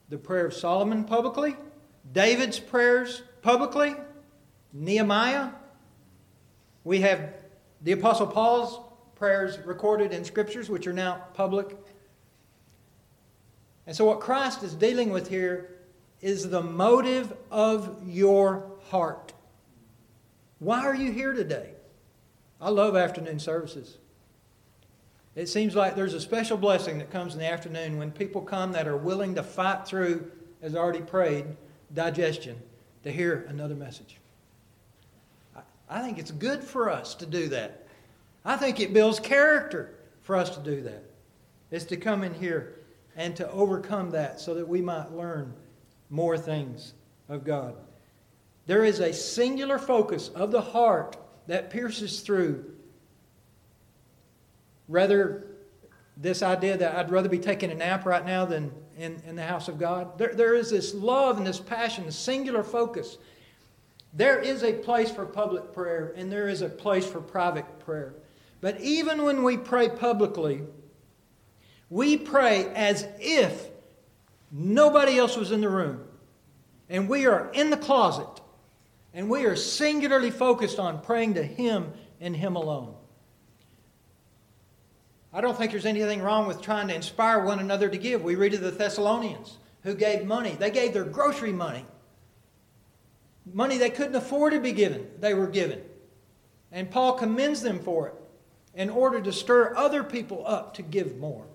the 0.10 0.17
prayer 0.17 0.45
of 0.45 0.53
Solomon 0.53 1.03
publicly, 1.03 1.55
David's 2.13 2.60
prayers 2.60 3.24
publicly, 3.41 3.95
Nehemiah. 4.74 5.50
We 6.83 7.01
have 7.01 7.33
the 7.81 7.91
Apostle 7.91 8.27
Paul's 8.27 8.79
prayers 9.15 9.60
recorded 9.65 10.13
in 10.13 10.24
scriptures, 10.24 10.69
which 10.69 10.88
are 10.88 10.93
now 10.93 11.25
public. 11.33 11.77
And 13.86 13.95
so, 13.95 14.05
what 14.05 14.19
Christ 14.19 14.63
is 14.63 14.74
dealing 14.74 15.10
with 15.10 15.27
here 15.27 15.77
is 16.21 16.50
the 16.50 16.62
motive 16.62 17.33
of 17.50 18.01
your 18.07 18.71
heart. 18.89 19.33
Why 20.60 20.86
are 20.86 20.95
you 20.95 21.12
here 21.12 21.33
today? 21.33 21.71
I 22.61 22.69
love 22.69 22.95
afternoon 22.95 23.39
services. 23.39 23.97
It 25.35 25.47
seems 25.47 25.75
like 25.75 25.95
there's 25.95 26.13
a 26.13 26.21
special 26.21 26.57
blessing 26.57 26.99
that 26.99 27.09
comes 27.09 27.33
in 27.33 27.39
the 27.39 27.49
afternoon 27.49 27.97
when 27.97 28.11
people 28.11 28.41
come 28.41 28.73
that 28.73 28.87
are 28.87 28.97
willing 28.97 29.33
to 29.35 29.43
fight 29.43 29.85
through, 29.85 30.29
as 30.61 30.75
already 30.75 31.01
prayed, 31.01 31.45
digestion 31.93 32.61
to 33.03 33.11
hear 33.11 33.45
another 33.49 33.75
message. 33.75 34.17
I 35.89 36.01
think 36.01 36.19
it's 36.19 36.31
good 36.31 36.63
for 36.63 36.89
us 36.89 37.15
to 37.15 37.25
do 37.25 37.49
that. 37.49 37.87
I 38.45 38.57
think 38.57 38.79
it 38.79 38.93
builds 38.93 39.19
character 39.19 39.95
for 40.21 40.35
us 40.35 40.55
to 40.55 40.61
do 40.61 40.81
that. 40.83 41.03
Is 41.71 41.85
to 41.85 41.97
come 41.97 42.23
in 42.23 42.33
here 42.33 42.75
and 43.15 43.35
to 43.37 43.49
overcome 43.51 44.11
that 44.11 44.39
so 44.39 44.53
that 44.53 44.67
we 44.67 44.81
might 44.81 45.11
learn 45.11 45.53
more 46.09 46.37
things 46.37 46.93
of 47.29 47.43
God. 47.43 47.75
There 48.67 48.83
is 48.83 48.99
a 48.99 49.13
singular 49.13 49.79
focus 49.79 50.29
of 50.29 50.51
the 50.51 50.61
heart 50.61 51.17
that 51.51 51.70
pierces 51.70 52.22
through 52.22 52.63
rather 54.88 55.48
this 56.15 56.41
idea 56.41 56.77
that 56.77 56.96
I'd 56.96 57.12
rather 57.12 57.27
be 57.27 57.39
taking 57.39 57.70
a 57.72 57.75
nap 57.75 58.05
right 58.05 58.25
now 58.25 58.46
than 58.46 58.72
in, 58.98 59.22
in 59.27 59.36
the 59.36 59.43
house 59.43 59.67
of 59.67 59.77
God. 59.77 60.17
There, 60.17 60.34
there 60.34 60.55
is 60.55 60.70
this 60.70 60.93
love 60.93 61.38
and 61.38 61.46
this 61.46 61.60
passion, 61.60 62.05
this 62.05 62.15
singular 62.15 62.63
focus. 62.63 63.17
There 64.13 64.39
is 64.39 64.63
a 64.63 64.72
place 64.72 65.12
for 65.12 65.25
public 65.25 65.74
prayer 65.74 66.13
and 66.15 66.31
there 66.31 66.48
is 66.48 66.62
a 66.62 66.70
place 66.70 67.05
for 67.05 67.20
private 67.20 67.79
prayer. 67.79 68.13
But 68.62 68.79
even 68.79 69.24
when 69.24 69.43
we 69.43 69.58
pray 69.58 69.89
publicly, 69.89 70.62
we 71.89 72.15
pray 72.15 72.67
as 72.75 73.05
if 73.20 73.67
nobody 74.53 75.17
else 75.17 75.36
was 75.36 75.51
in 75.51 75.60
the 75.60 75.67
room. 75.67 76.05
And 76.89 77.10
we 77.10 77.25
are 77.25 77.51
in 77.51 77.72
the 77.72 77.77
closet. 77.77 78.40
And 79.13 79.29
we 79.29 79.45
are 79.45 79.55
singularly 79.55 80.31
focused 80.31 80.79
on 80.79 81.01
praying 81.01 81.33
to 81.33 81.43
Him 81.43 81.91
and 82.19 82.35
Him 82.35 82.55
alone. 82.55 82.95
I 85.33 85.41
don't 85.41 85.57
think 85.57 85.71
there's 85.71 85.85
anything 85.85 86.21
wrong 86.21 86.47
with 86.47 86.61
trying 86.61 86.87
to 86.89 86.95
inspire 86.95 87.43
one 87.43 87.59
another 87.59 87.89
to 87.89 87.97
give. 87.97 88.23
We 88.23 88.35
read 88.35 88.53
of 88.53 88.61
the 88.61 88.71
Thessalonians 88.71 89.57
who 89.83 89.95
gave 89.95 90.25
money, 90.25 90.55
they 90.59 90.71
gave 90.71 90.93
their 90.93 91.03
grocery 91.03 91.53
money. 91.53 91.85
Money 93.51 93.77
they 93.77 93.89
couldn't 93.89 94.15
afford 94.15 94.53
to 94.53 94.59
be 94.59 94.71
given, 94.71 95.07
they 95.19 95.33
were 95.33 95.47
given. 95.47 95.81
And 96.71 96.91
Paul 96.91 97.13
commends 97.13 97.61
them 97.61 97.79
for 97.79 98.09
it 98.09 98.13
in 98.73 98.89
order 98.89 99.19
to 99.21 99.33
stir 99.33 99.75
other 99.75 100.03
people 100.03 100.43
up 100.45 100.73
to 100.75 100.81
give 100.81 101.17
more. 101.17 101.45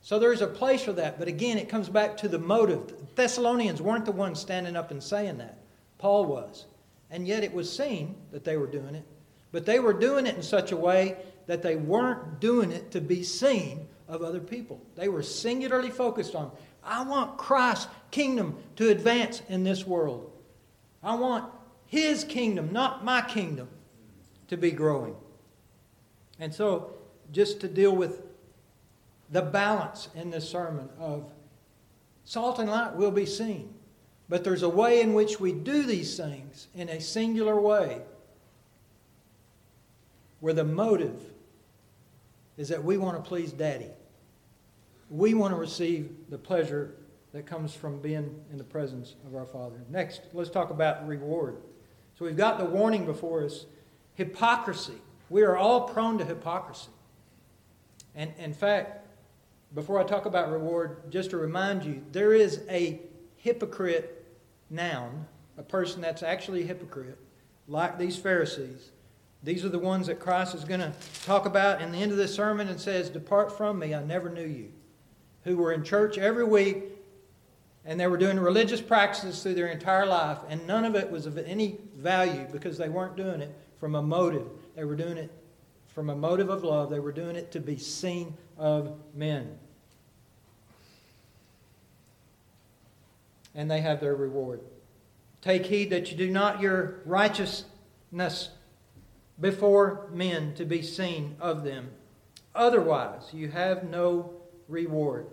So 0.00 0.18
there's 0.18 0.42
a 0.42 0.46
place 0.46 0.84
for 0.84 0.92
that. 0.94 1.18
But 1.18 1.28
again, 1.28 1.58
it 1.58 1.68
comes 1.68 1.88
back 1.88 2.16
to 2.18 2.28
the 2.28 2.38
motive. 2.38 2.88
The 2.88 2.94
Thessalonians 3.14 3.82
weren't 3.82 4.04
the 4.04 4.12
ones 4.12 4.40
standing 4.40 4.76
up 4.76 4.90
and 4.90 5.02
saying 5.02 5.38
that. 5.38 5.58
Paul 5.98 6.26
was. 6.26 6.66
And 7.10 7.26
yet 7.26 7.44
it 7.44 7.52
was 7.52 7.74
seen 7.74 8.16
that 8.32 8.44
they 8.44 8.56
were 8.56 8.66
doing 8.66 8.94
it. 8.94 9.04
But 9.52 9.66
they 9.66 9.80
were 9.80 9.92
doing 9.92 10.26
it 10.26 10.36
in 10.36 10.42
such 10.42 10.72
a 10.72 10.76
way 10.76 11.16
that 11.46 11.62
they 11.62 11.76
weren't 11.76 12.40
doing 12.40 12.70
it 12.70 12.90
to 12.92 13.00
be 13.00 13.22
seen 13.22 13.88
of 14.06 14.22
other 14.22 14.40
people. 14.40 14.80
They 14.94 15.08
were 15.08 15.22
singularly 15.22 15.90
focused 15.90 16.34
on, 16.34 16.50
I 16.84 17.02
want 17.02 17.38
Christ's 17.38 17.88
kingdom 18.10 18.56
to 18.76 18.90
advance 18.90 19.42
in 19.48 19.64
this 19.64 19.86
world. 19.86 20.30
I 21.02 21.14
want 21.14 21.50
his 21.86 22.24
kingdom, 22.24 22.72
not 22.72 23.04
my 23.04 23.22
kingdom, 23.22 23.68
to 24.48 24.56
be 24.56 24.70
growing. 24.70 25.16
And 26.38 26.54
so, 26.54 26.92
just 27.32 27.60
to 27.60 27.68
deal 27.68 27.94
with 27.94 28.22
the 29.30 29.42
balance 29.42 30.08
in 30.14 30.30
this 30.30 30.48
sermon 30.48 30.88
of 30.98 31.30
salt 32.24 32.58
and 32.58 32.70
light 32.70 32.94
will 32.94 33.10
be 33.10 33.26
seen. 33.26 33.74
But 34.28 34.44
there's 34.44 34.62
a 34.62 34.68
way 34.68 35.00
in 35.00 35.14
which 35.14 35.40
we 35.40 35.52
do 35.52 35.84
these 35.84 36.16
things 36.16 36.68
in 36.74 36.88
a 36.88 37.00
singular 37.00 37.58
way 37.58 38.02
where 40.40 40.52
the 40.52 40.64
motive 40.64 41.20
is 42.56 42.68
that 42.68 42.84
we 42.84 42.98
want 42.98 43.16
to 43.16 43.26
please 43.26 43.52
Daddy. 43.52 43.90
We 45.10 45.34
want 45.34 45.54
to 45.54 45.58
receive 45.58 46.10
the 46.28 46.38
pleasure 46.38 46.94
that 47.32 47.46
comes 47.46 47.74
from 47.74 48.00
being 48.00 48.34
in 48.50 48.58
the 48.58 48.64
presence 48.64 49.14
of 49.26 49.34
our 49.34 49.46
Father. 49.46 49.80
Next, 49.90 50.22
let's 50.32 50.50
talk 50.50 50.70
about 50.70 51.06
reward. 51.06 51.56
So 52.18 52.24
we've 52.24 52.36
got 52.36 52.58
the 52.58 52.64
warning 52.64 53.06
before 53.06 53.44
us 53.44 53.66
hypocrisy. 54.14 55.00
We 55.30 55.42
are 55.42 55.56
all 55.56 55.82
prone 55.82 56.18
to 56.18 56.24
hypocrisy. 56.24 56.90
And 58.14 58.32
in 58.38 58.52
fact, 58.52 59.06
before 59.74 60.00
I 60.00 60.04
talk 60.04 60.26
about 60.26 60.50
reward, 60.50 61.10
just 61.10 61.30
to 61.30 61.36
remind 61.36 61.84
you, 61.84 62.02
there 62.12 62.32
is 62.32 62.62
a 62.68 63.00
hypocrite 63.36 64.17
noun, 64.70 65.26
a 65.56 65.62
person 65.62 66.00
that's 66.00 66.22
actually 66.22 66.62
a 66.62 66.66
hypocrite, 66.66 67.18
like 67.66 67.98
these 67.98 68.16
Pharisees. 68.16 68.90
These 69.42 69.64
are 69.64 69.68
the 69.68 69.78
ones 69.78 70.08
that 70.08 70.18
Christ 70.18 70.54
is 70.54 70.64
going 70.64 70.80
to 70.80 70.92
talk 71.24 71.46
about 71.46 71.80
in 71.80 71.92
the 71.92 71.98
end 71.98 72.10
of 72.10 72.18
this 72.18 72.34
sermon 72.34 72.68
and 72.68 72.80
says, 72.80 73.08
Depart 73.08 73.56
from 73.56 73.78
me, 73.78 73.94
I 73.94 74.02
never 74.02 74.28
knew 74.28 74.46
you. 74.46 74.72
Who 75.44 75.56
were 75.56 75.72
in 75.72 75.84
church 75.84 76.18
every 76.18 76.44
week 76.44 76.84
and 77.88 77.98
they 77.98 78.06
were 78.06 78.18
doing 78.18 78.38
religious 78.38 78.82
practices 78.82 79.42
through 79.42 79.54
their 79.54 79.68
entire 79.68 80.04
life, 80.04 80.36
and 80.50 80.66
none 80.66 80.84
of 80.84 80.94
it 80.94 81.10
was 81.10 81.24
of 81.24 81.38
any 81.38 81.78
value 81.96 82.46
because 82.52 82.76
they 82.76 82.90
weren't 82.90 83.16
doing 83.16 83.40
it 83.40 83.50
from 83.80 83.94
a 83.94 84.02
motive. 84.02 84.46
They 84.76 84.84
were 84.84 84.94
doing 84.94 85.16
it 85.16 85.32
from 85.86 86.10
a 86.10 86.14
motive 86.14 86.50
of 86.50 86.62
love, 86.62 86.90
they 86.90 87.00
were 87.00 87.12
doing 87.12 87.34
it 87.34 87.50
to 87.52 87.60
be 87.60 87.78
seen 87.78 88.36
of 88.58 88.94
men. 89.14 89.58
And 93.58 93.68
they 93.68 93.80
have 93.80 93.98
their 93.98 94.14
reward. 94.14 94.60
Take 95.42 95.66
heed 95.66 95.90
that 95.90 96.12
you 96.12 96.16
do 96.16 96.30
not 96.30 96.60
your 96.60 97.00
righteousness 97.04 98.50
before 99.40 100.08
men 100.12 100.54
to 100.54 100.64
be 100.64 100.80
seen 100.80 101.34
of 101.40 101.64
them. 101.64 101.90
Otherwise, 102.54 103.34
you 103.34 103.48
have 103.48 103.82
no 103.82 104.32
reward. 104.68 105.26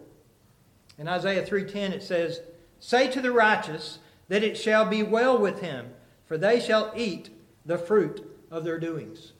In 0.98 1.08
Isaiah 1.08 1.46
3:10 1.46 1.94
it 1.94 2.02
says, 2.02 2.42
"Say 2.80 3.12
to 3.12 3.22
the 3.22 3.32
righteous 3.32 4.00
that 4.28 4.44
it 4.44 4.58
shall 4.58 4.86
be 4.86 5.04
well 5.04 5.38
with 5.38 5.60
him, 5.60 5.94
for 6.26 6.36
they 6.36 6.60
shall 6.60 6.92
eat 6.96 7.30
the 7.64 7.78
fruit 7.78 8.26
of 8.50 8.64
their 8.64 8.80
doings." 8.80 9.34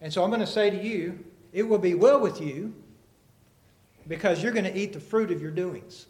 And 0.00 0.12
so 0.12 0.22
I'm 0.22 0.30
going 0.30 0.38
to 0.38 0.46
say 0.46 0.70
to 0.70 0.80
you, 0.80 1.24
it 1.52 1.64
will 1.64 1.78
be 1.78 1.94
well 1.94 2.20
with 2.20 2.40
you 2.40 2.74
because 4.06 4.40
you're 4.40 4.52
going 4.52 4.72
to 4.72 4.78
eat 4.78 4.92
the 4.92 5.00
fruit 5.00 5.32
of 5.32 5.42
your 5.42 5.50
doings. 5.50 6.06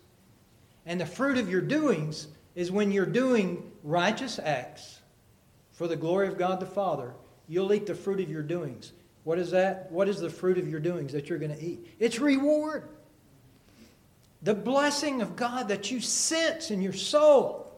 And 0.86 1.00
the 1.00 1.06
fruit 1.06 1.38
of 1.38 1.48
your 1.48 1.60
doings 1.60 2.28
is 2.54 2.70
when 2.70 2.90
you're 2.90 3.06
doing 3.06 3.70
righteous 3.82 4.38
acts 4.38 5.00
for 5.72 5.88
the 5.88 5.96
glory 5.96 6.28
of 6.28 6.38
God 6.38 6.60
the 6.60 6.66
Father, 6.66 7.14
you'll 7.48 7.72
eat 7.72 7.86
the 7.86 7.94
fruit 7.94 8.20
of 8.20 8.30
your 8.30 8.42
doings. 8.42 8.92
What 9.24 9.38
is 9.38 9.50
that? 9.52 9.90
What 9.90 10.08
is 10.08 10.20
the 10.20 10.30
fruit 10.30 10.58
of 10.58 10.68
your 10.68 10.80
doings 10.80 11.12
that 11.12 11.28
you're 11.28 11.38
going 11.38 11.54
to 11.54 11.64
eat? 11.64 11.86
It's 11.98 12.18
reward. 12.18 12.88
The 14.42 14.54
blessing 14.54 15.22
of 15.22 15.36
God 15.36 15.68
that 15.68 15.90
you 15.90 16.00
sense 16.00 16.70
in 16.70 16.82
your 16.82 16.92
soul 16.92 17.72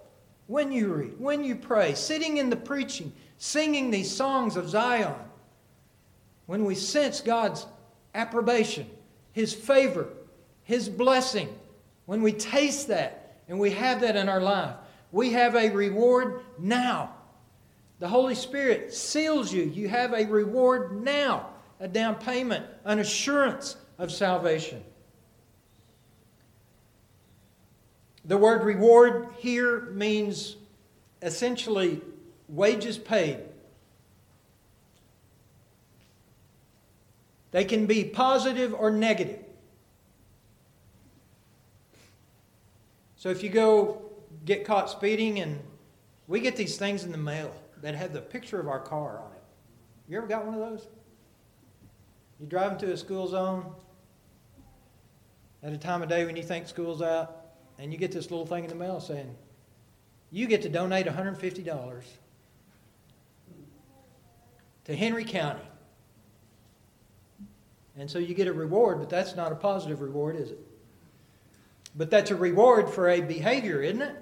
when 0.47 0.73
you 0.73 0.93
read, 0.93 1.21
when 1.21 1.45
you 1.45 1.57
pray, 1.57 1.95
sitting 1.95 2.39
in 2.39 2.51
the 2.51 2.57
preaching, 2.57 3.13
singing 3.39 3.91
these 3.91 4.11
songs 4.11 4.57
of 4.57 4.69
Zion. 4.69 5.15
When 6.47 6.65
we 6.65 6.75
sense 6.75 7.21
God's 7.21 7.67
approbation, 8.15 8.89
His 9.33 9.55
favor, 9.55 10.09
His 10.65 10.89
blessing, 10.89 11.49
when 12.07 12.23
we 12.23 12.33
taste 12.33 12.89
that 12.89 13.37
and 13.49 13.59
we 13.59 13.71
have 13.71 14.01
that 14.03 14.17
in 14.17 14.29
our 14.29 14.41
life, 14.41 14.75
we 15.13 15.33
have 15.33 15.55
a 15.55 15.71
reward 15.71 16.43
now. 16.59 17.15
The 18.01 18.09
Holy 18.09 18.35
Spirit 18.35 18.93
seals 18.93 19.53
you. 19.53 19.63
You 19.63 19.89
have 19.89 20.13
a 20.13 20.27
reward 20.27 21.03
now, 21.03 21.51
a 21.81 21.89
down 21.89 22.17
payment, 22.17 22.67
an 22.85 22.99
assurance 22.99 23.77
of 23.99 24.11
salvation. 24.11 24.83
The 28.25 28.37
word 28.37 28.65
reward 28.65 29.29
here 29.39 29.83
means 29.93 30.57
essentially 31.23 32.01
wages 32.49 32.99
paid. 32.99 33.39
They 37.51 37.65
can 37.65 37.87
be 37.87 38.05
positive 38.05 38.75
or 38.75 38.91
negative. 38.91 39.44
So 43.25 43.31
if 43.31 43.43
you 43.43 43.49
go 43.49 44.03
get 44.45 44.67
caught 44.67 44.91
speeding, 44.91 45.41
and 45.41 45.59
we 46.27 46.41
get 46.41 46.57
these 46.57 46.77
things 46.77 47.05
in 47.05 47.11
the 47.11 47.17
mail 47.17 47.51
that 47.81 47.95
have 47.95 48.13
the 48.13 48.21
picture 48.21 48.61
of 48.61 48.69
our 48.69 48.79
car 48.79 49.19
on 49.19 49.33
it. 49.33 49.43
You 50.11 50.19
ever 50.19 50.27
got 50.27 50.45
one 50.45 50.53
of 50.53 50.61
those? 50.61 50.89
You 52.39 52.47
drive 52.47 52.73
into 52.73 52.93
a 52.93 52.99
school 52.99 53.27
zone 53.27 53.73
at 55.63 55.73
a 55.73 55.79
time 55.79 56.03
of 56.03 56.11
day 56.11 56.27
when 56.27 56.37
you 56.37 56.43
think 56.43 56.69
school's 56.69 57.01
out, 57.01 57.47
and 57.79 57.91
you 57.91 57.99
get 57.99 58.13
this 58.13 58.31
little 58.31 58.45
thing 58.45 58.65
in 58.65 58.69
the 58.69 58.77
mail 58.77 59.01
saying, 59.01 59.35
you 60.31 60.47
get 60.47 60.61
to 60.61 60.69
donate 60.69 61.07
$150 61.07 62.05
to 64.85 64.95
Henry 64.95 65.25
County. 65.25 65.65
And 67.97 68.11
so 68.11 68.19
you 68.19 68.35
get 68.35 68.49
a 68.49 68.53
reward, 68.53 68.99
but 68.99 69.09
that's 69.09 69.35
not 69.35 69.51
a 69.51 69.55
positive 69.55 70.03
reward, 70.03 70.37
is 70.37 70.51
it? 70.51 70.59
But 71.95 72.11
that's 72.11 72.31
a 72.31 72.37
reward 72.37 72.91
for 72.91 73.09
a 73.09 73.21
behavior, 73.21 73.81
isn't 73.81 74.03
it? 74.03 74.17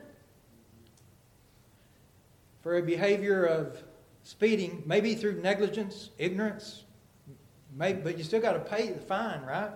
For 2.62 2.76
a 2.76 2.82
behavior 2.82 3.44
of 3.44 3.82
speeding, 4.22 4.82
maybe 4.86 5.14
through 5.14 5.40
negligence, 5.40 6.10
ignorance, 6.18 6.84
maybe, 7.76 8.00
but 8.00 8.18
you 8.18 8.24
still 8.24 8.40
got 8.40 8.52
to 8.52 8.60
pay 8.60 8.90
the 8.90 9.00
fine, 9.00 9.42
right? 9.42 9.70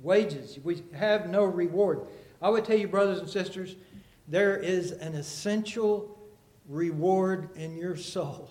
Wages. 0.00 0.58
We 0.62 0.82
have 0.92 1.28
no 1.30 1.44
reward. 1.44 2.02
I 2.42 2.50
would 2.50 2.64
tell 2.64 2.76
you, 2.76 2.88
brothers 2.88 3.20
and 3.20 3.28
sisters, 3.28 3.76
there 4.28 4.56
is 4.56 4.92
an 4.92 5.14
essential 5.14 6.18
reward 6.68 7.56
in 7.56 7.76
your 7.76 7.96
soul 7.96 8.50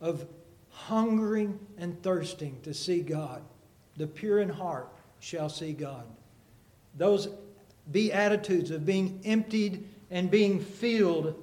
of 0.00 0.26
hungering 0.70 1.58
and 1.76 2.00
thirsting 2.02 2.58
to 2.62 2.72
see 2.72 3.00
God. 3.00 3.42
The 3.96 4.06
pure 4.06 4.40
in 4.40 4.48
heart 4.48 4.88
shall 5.18 5.48
see 5.48 5.72
God. 5.72 6.04
Those 6.96 7.28
beatitudes 7.92 8.70
of 8.70 8.86
being 8.86 9.20
emptied 9.24 9.88
and 10.10 10.30
being 10.30 10.60
filled 10.60 11.34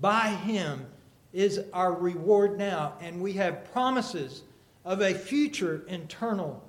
by 0.00 0.28
Him 0.28 0.86
is 1.32 1.60
our 1.72 1.92
reward 1.92 2.58
now. 2.58 2.94
And 3.00 3.20
we 3.20 3.32
have 3.34 3.70
promises 3.72 4.42
of 4.84 5.00
a 5.00 5.14
future 5.14 5.82
internal, 5.86 6.62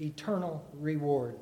eternal 0.00 0.64
reward. 0.74 1.36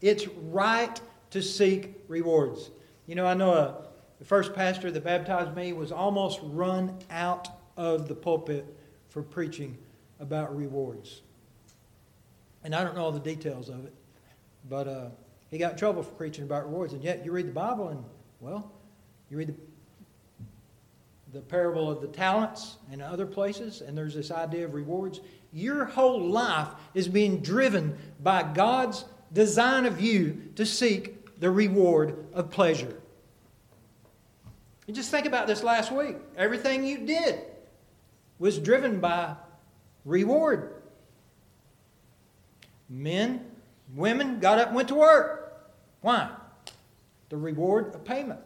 It's 0.00 0.26
right 0.28 1.00
to 1.30 1.42
seek 1.42 2.00
rewards. 2.08 2.70
You 3.06 3.14
know, 3.14 3.26
I 3.26 3.34
know 3.34 3.52
a, 3.52 3.86
the 4.18 4.24
first 4.24 4.54
pastor 4.54 4.90
that 4.90 5.04
baptized 5.04 5.54
me 5.54 5.72
was 5.72 5.92
almost 5.92 6.40
run 6.42 6.96
out 7.10 7.48
of 7.76 8.08
the 8.08 8.14
pulpit 8.14 8.66
for 9.08 9.22
preaching 9.22 9.76
about 10.20 10.56
rewards. 10.56 11.22
And 12.64 12.74
I 12.74 12.82
don't 12.82 12.96
know 12.96 13.04
all 13.04 13.12
the 13.12 13.20
details 13.20 13.68
of 13.68 13.84
it, 13.84 13.94
but 14.68 14.88
uh, 14.88 15.08
he 15.50 15.58
got 15.58 15.72
in 15.72 15.78
trouble 15.78 16.02
for 16.02 16.12
preaching 16.12 16.44
about 16.44 16.64
rewards. 16.64 16.92
And 16.92 17.02
yet, 17.02 17.24
you 17.24 17.32
read 17.32 17.48
the 17.48 17.52
Bible, 17.52 17.88
and, 17.88 18.04
well, 18.40 18.70
you 19.30 19.38
read 19.38 19.48
the, 19.48 19.54
the 21.32 21.40
parable 21.40 21.90
of 21.90 22.00
the 22.00 22.08
talents 22.08 22.76
and 22.90 23.00
other 23.00 23.26
places, 23.26 23.80
and 23.80 23.96
there's 23.96 24.14
this 24.14 24.30
idea 24.30 24.64
of 24.64 24.74
rewards. 24.74 25.20
Your 25.52 25.84
whole 25.84 26.20
life 26.20 26.68
is 26.94 27.08
being 27.08 27.40
driven 27.40 27.96
by 28.20 28.42
God's 28.42 29.04
design 29.32 29.86
of 29.86 30.00
you 30.00 30.50
to 30.56 30.66
seek 30.66 31.38
the 31.40 31.50
reward 31.50 32.26
of 32.32 32.50
pleasure. 32.50 33.00
And 34.86 34.96
just 34.96 35.10
think 35.10 35.26
about 35.26 35.46
this 35.46 35.62
last 35.62 35.92
week. 35.92 36.16
Everything 36.36 36.84
you 36.84 36.98
did 37.06 37.40
was 38.38 38.58
driven 38.58 39.00
by 39.00 39.34
reward. 40.04 40.82
Men, 42.88 43.44
women 43.94 44.40
got 44.40 44.58
up 44.58 44.68
and 44.68 44.76
went 44.76 44.88
to 44.88 44.94
work. 44.94 45.37
Why? 46.00 46.30
The 47.28 47.36
reward 47.36 47.94
of 47.94 48.04
payment. 48.04 48.40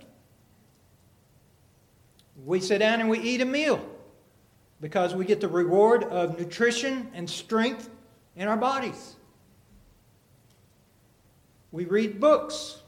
We 2.44 2.60
sit 2.60 2.78
down 2.78 3.00
and 3.00 3.08
we 3.08 3.20
eat 3.20 3.40
a 3.40 3.44
meal 3.44 3.84
because 4.80 5.14
we 5.14 5.24
get 5.24 5.40
the 5.40 5.48
reward 5.48 6.04
of 6.04 6.38
nutrition 6.38 7.10
and 7.14 7.28
strength 7.28 7.88
in 8.36 8.48
our 8.48 8.56
bodies. 8.56 9.16
We 11.70 11.84
read 11.84 12.20
books. 12.20 12.82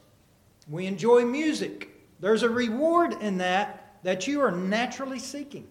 We 0.69 0.87
enjoy 0.87 1.25
music. 1.25 1.91
There's 2.21 2.43
a 2.43 2.51
reward 2.51 3.15
in 3.21 3.39
that 3.39 3.81
that 4.03 4.27
you 4.27 4.41
are 4.43 4.51
naturally 4.51 5.19
seeking. 5.19 5.67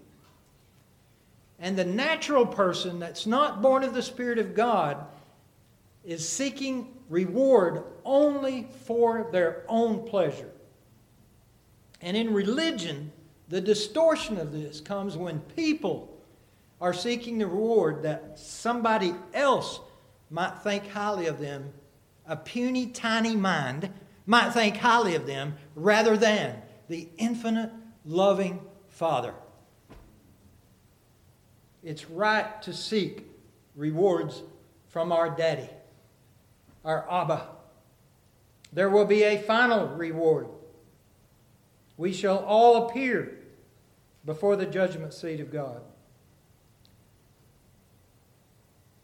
And 1.59 1.77
the 1.77 1.85
natural 1.85 2.45
person 2.45 2.99
that's 2.99 3.25
not 3.25 3.61
born 3.61 3.83
of 3.83 3.93
the 3.93 4.01
Spirit 4.01 4.39
of 4.39 4.55
God 4.55 5.05
is 6.03 6.27
seeking 6.27 6.95
reward 7.09 7.83
only 8.03 8.67
for 8.85 9.29
their 9.31 9.63
own 9.67 10.05
pleasure. 10.07 10.51
And 12.01 12.17
in 12.17 12.33
religion, 12.33 13.11
the 13.47 13.61
distortion 13.61 14.37
of 14.37 14.51
this 14.51 14.81
comes 14.81 15.15
when 15.15 15.39
people 15.39 16.21
are 16.81 16.93
seeking 16.93 17.37
the 17.37 17.47
reward 17.47 18.03
that 18.03 18.37
somebody 18.37 19.13
else 19.33 19.79
might 20.29 20.57
think 20.59 20.89
highly 20.89 21.27
of 21.27 21.39
them, 21.39 21.71
a 22.25 22.35
puny, 22.35 22.87
tiny 22.87 23.35
mind 23.35 23.89
might 24.25 24.51
think 24.51 24.77
highly 24.77 25.15
of 25.15 25.27
them, 25.27 25.55
rather 25.75 26.17
than 26.17 26.61
the 26.89 27.07
infinite, 27.17 27.71
loving 28.05 28.59
Father. 28.89 29.33
It's 31.83 32.09
right 32.09 32.61
to 32.63 32.73
seek 32.73 33.27
rewards 33.75 34.41
from 34.87 35.11
our 35.11 35.29
daddy, 35.29 35.69
our 36.83 37.09
Abba. 37.09 37.47
There 38.71 38.89
will 38.89 39.05
be 39.05 39.23
a 39.23 39.41
final 39.41 39.87
reward. 39.87 40.47
We 41.97 42.11
shall 42.11 42.39
all 42.39 42.87
appear 42.87 43.37
before 44.25 44.55
the 44.55 44.65
judgment 44.65 45.13
seat 45.13 45.39
of 45.39 45.51
God. 45.51 45.81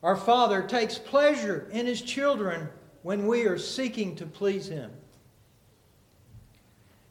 Our 0.01 0.15
Father 0.15 0.63
takes 0.63 0.97
pleasure 0.97 1.67
in 1.71 1.85
His 1.85 2.01
children 2.01 2.69
when 3.03 3.27
we 3.27 3.45
are 3.45 3.57
seeking 3.57 4.15
to 4.15 4.25
please 4.25 4.67
Him. 4.67 4.91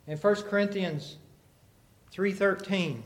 In 0.06 0.16
1 0.16 0.34
Corinthians 0.44 1.16
3:13 2.12 3.02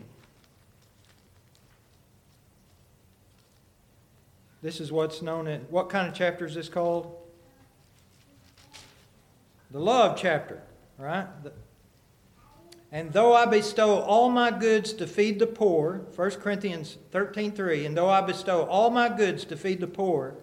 This 4.63 4.81
is 4.81 4.93
what's 4.93 5.21
known 5.21 5.49
as 5.49 5.61
what 5.69 5.91
kind 5.91 6.07
of 6.09 6.15
chapter 6.15 6.47
is 6.47 6.55
this 6.55 6.69
called? 6.69 7.22
The 9.73 9.81
love 9.81 10.19
chapter, 10.19 10.63
right? 10.99 11.27
And 12.91 13.11
though 13.11 13.35
I 13.35 13.47
bestow 13.47 14.01
all 14.01 14.29
my 14.29 14.51
goods 14.51 14.93
to 14.95 15.07
feed 15.07 15.39
the 15.39 15.47
poor, 15.47 16.03
1 16.15 16.31
Corinthians 16.33 16.99
13 17.11 17.53
3, 17.53 17.87
and 17.87 17.97
though 17.97 18.11
I 18.11 18.21
bestow 18.21 18.65
all 18.65 18.91
my 18.91 19.09
goods 19.09 19.47
to 19.47 19.57
feed 19.57 19.81
the 19.81 19.87
poor, 19.87 20.35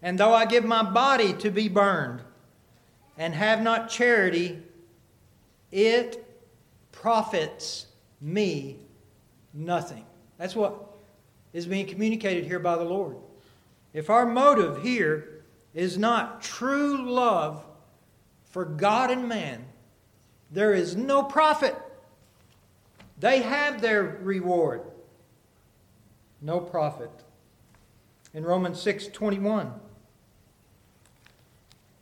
and 0.00 0.18
though 0.18 0.32
I 0.32 0.46
give 0.46 0.64
my 0.64 0.82
body 0.82 1.34
to 1.34 1.50
be 1.50 1.68
burned, 1.68 2.22
and 3.18 3.34
have 3.34 3.60
not 3.60 3.90
charity, 3.90 4.62
it 5.70 6.24
profits 6.90 7.86
me 8.18 8.78
nothing. 9.52 10.06
That's 10.38 10.56
what 10.56 10.86
is 11.52 11.66
being 11.66 11.86
communicated 11.86 12.46
here 12.46 12.58
by 12.58 12.76
the 12.76 12.84
Lord. 12.84 13.16
If 13.92 14.08
our 14.08 14.24
motive 14.24 14.82
here 14.82 15.42
is 15.74 15.98
not 15.98 16.40
true 16.40 17.10
love 17.10 17.62
for 18.50 18.64
God 18.64 19.10
and 19.10 19.28
man, 19.28 19.64
there 20.50 20.74
is 20.74 20.96
no 20.96 21.22
profit. 21.22 21.76
They 23.18 23.42
have 23.42 23.80
their 23.80 24.18
reward. 24.22 24.82
No 26.42 26.60
profit. 26.60 27.10
In 28.34 28.44
Romans 28.44 28.80
6 28.80 29.08
21, 29.08 29.72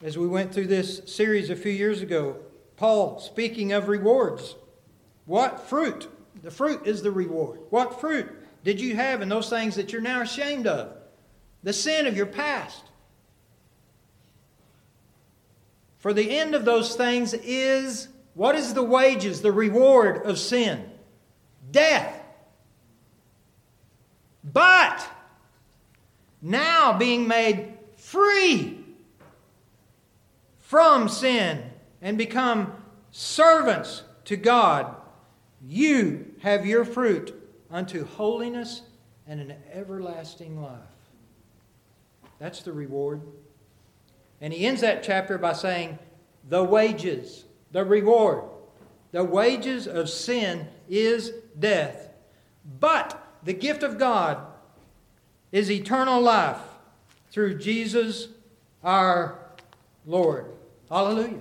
as 0.02 0.16
we 0.16 0.26
went 0.26 0.52
through 0.52 0.66
this 0.66 1.02
series 1.06 1.50
a 1.50 1.56
few 1.56 1.72
years 1.72 2.02
ago, 2.02 2.36
Paul 2.76 3.18
speaking 3.18 3.72
of 3.72 3.88
rewards. 3.88 4.54
What 5.26 5.68
fruit? 5.68 6.08
The 6.42 6.50
fruit 6.50 6.86
is 6.86 7.02
the 7.02 7.10
reward. 7.10 7.60
What 7.70 8.00
fruit 8.00 8.30
did 8.62 8.80
you 8.80 8.94
have 8.96 9.20
in 9.20 9.28
those 9.28 9.50
things 9.50 9.74
that 9.74 9.92
you're 9.92 10.00
now 10.00 10.22
ashamed 10.22 10.66
of? 10.66 10.96
The 11.64 11.72
sin 11.72 12.06
of 12.06 12.16
your 12.16 12.26
past. 12.26 12.84
For 15.98 16.12
the 16.12 16.38
end 16.38 16.54
of 16.54 16.64
those 16.64 16.94
things 16.94 17.34
is 17.34 18.08
what 18.34 18.54
is 18.54 18.72
the 18.72 18.82
wages, 18.82 19.42
the 19.42 19.52
reward 19.52 20.24
of 20.24 20.38
sin? 20.38 20.88
Death. 21.70 22.22
But 24.44 25.06
now 26.40 26.96
being 26.96 27.26
made 27.26 27.74
free 27.96 28.84
from 30.60 31.08
sin 31.08 31.64
and 32.00 32.16
become 32.16 32.72
servants 33.10 34.04
to 34.26 34.36
God, 34.36 34.94
you 35.66 36.34
have 36.40 36.64
your 36.64 36.84
fruit 36.84 37.34
unto 37.70 38.04
holiness 38.04 38.82
and 39.26 39.40
an 39.40 39.54
everlasting 39.72 40.62
life. 40.62 40.78
That's 42.38 42.62
the 42.62 42.72
reward. 42.72 43.20
And 44.40 44.52
he 44.52 44.66
ends 44.66 44.80
that 44.82 45.02
chapter 45.02 45.38
by 45.38 45.52
saying, 45.52 45.98
the 46.48 46.62
wages, 46.62 47.44
the 47.72 47.84
reward. 47.84 48.44
The 49.12 49.24
wages 49.24 49.86
of 49.86 50.08
sin 50.08 50.68
is 50.88 51.32
death. 51.58 52.10
But 52.80 53.22
the 53.42 53.52
gift 53.52 53.82
of 53.82 53.98
God 53.98 54.38
is 55.50 55.70
eternal 55.70 56.20
life 56.20 56.60
through 57.30 57.58
Jesus 57.58 58.28
our 58.82 59.38
Lord. 60.06 60.46
Hallelujah. 60.88 61.40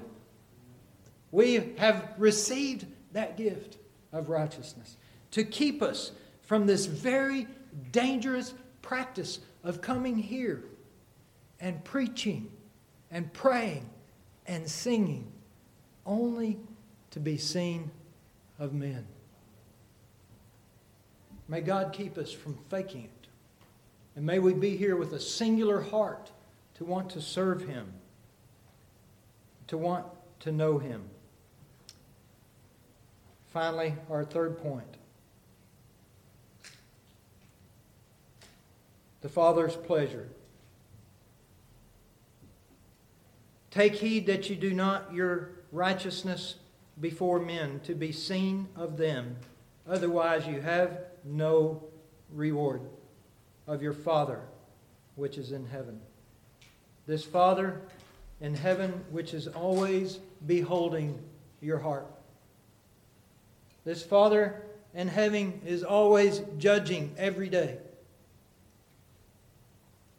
We 1.32 1.74
have 1.78 2.14
received 2.18 2.86
that 3.12 3.38
gift 3.38 3.78
of 4.12 4.30
righteousness 4.30 4.98
to 5.32 5.44
keep 5.44 5.82
us 5.82 6.12
from 6.42 6.66
this 6.66 6.86
very 6.86 7.48
dangerous 7.92 8.54
practice 8.82 9.40
of 9.64 9.82
coming 9.82 10.18
here 10.18 10.64
and 11.60 11.84
preaching 11.84 12.50
and 13.12 13.32
praying 13.34 13.90
and 14.46 14.70
singing 14.70 15.32
only 16.06 16.58
to 17.12 17.20
be 17.20 17.38
seen 17.38 17.92
of 18.60 18.74
men. 18.74 19.06
May 21.48 21.62
God 21.62 21.94
keep 21.94 22.18
us 22.18 22.32
from 22.32 22.58
faking 22.70 23.06
it. 23.06 23.28
And 24.16 24.26
may 24.26 24.40
we 24.40 24.54
be 24.54 24.76
here 24.76 24.96
with 24.96 25.14
a 25.14 25.20
singular 25.20 25.82
heart 25.82 26.32
to 26.76 26.86
want 26.86 27.10
to 27.12 27.22
serve 27.22 27.62
Him, 27.62 27.94
to 29.68 29.78
want 29.78 30.06
to 30.42 30.52
know 30.52 30.78
Him. 30.78 31.04
Finally, 33.48 33.96
our 34.10 34.26
third 34.26 34.58
point 34.62 34.98
the 39.22 39.30
Father's 39.30 39.76
pleasure. 39.76 40.30
Take 43.72 43.96
heed 43.96 44.26
that 44.28 44.50
you 44.50 44.56
do 44.56 44.74
not 44.74 45.14
your 45.14 45.52
righteousness 45.72 46.56
before 47.00 47.40
men 47.40 47.80
to 47.82 47.94
be 47.94 48.12
seen 48.12 48.68
of 48.76 48.98
them, 48.98 49.36
otherwise, 49.88 50.48
you 50.48 50.62
have 50.62 51.00
no 51.24 51.84
reward 52.34 52.82
of 53.68 53.82
your 53.82 53.94
Father 53.94 54.42
which 55.16 55.38
is 55.38 55.52
in 55.52 55.66
heaven. 55.66 56.00
This 57.06 57.24
Father 57.24 57.82
in 58.42 58.56
heaven 58.56 59.04
which 59.12 59.34
is 59.34 59.48
always 59.48 60.20
beholding 60.46 61.20
your 61.62 61.80
heart. 61.80 62.08
This 63.84 64.04
Father 64.04 64.62
in 64.94 65.08
heaven 65.08 65.62
is 65.66 65.84
always 65.84 66.42
judging 66.58 67.14
every 67.18 67.50
day. 67.50 67.78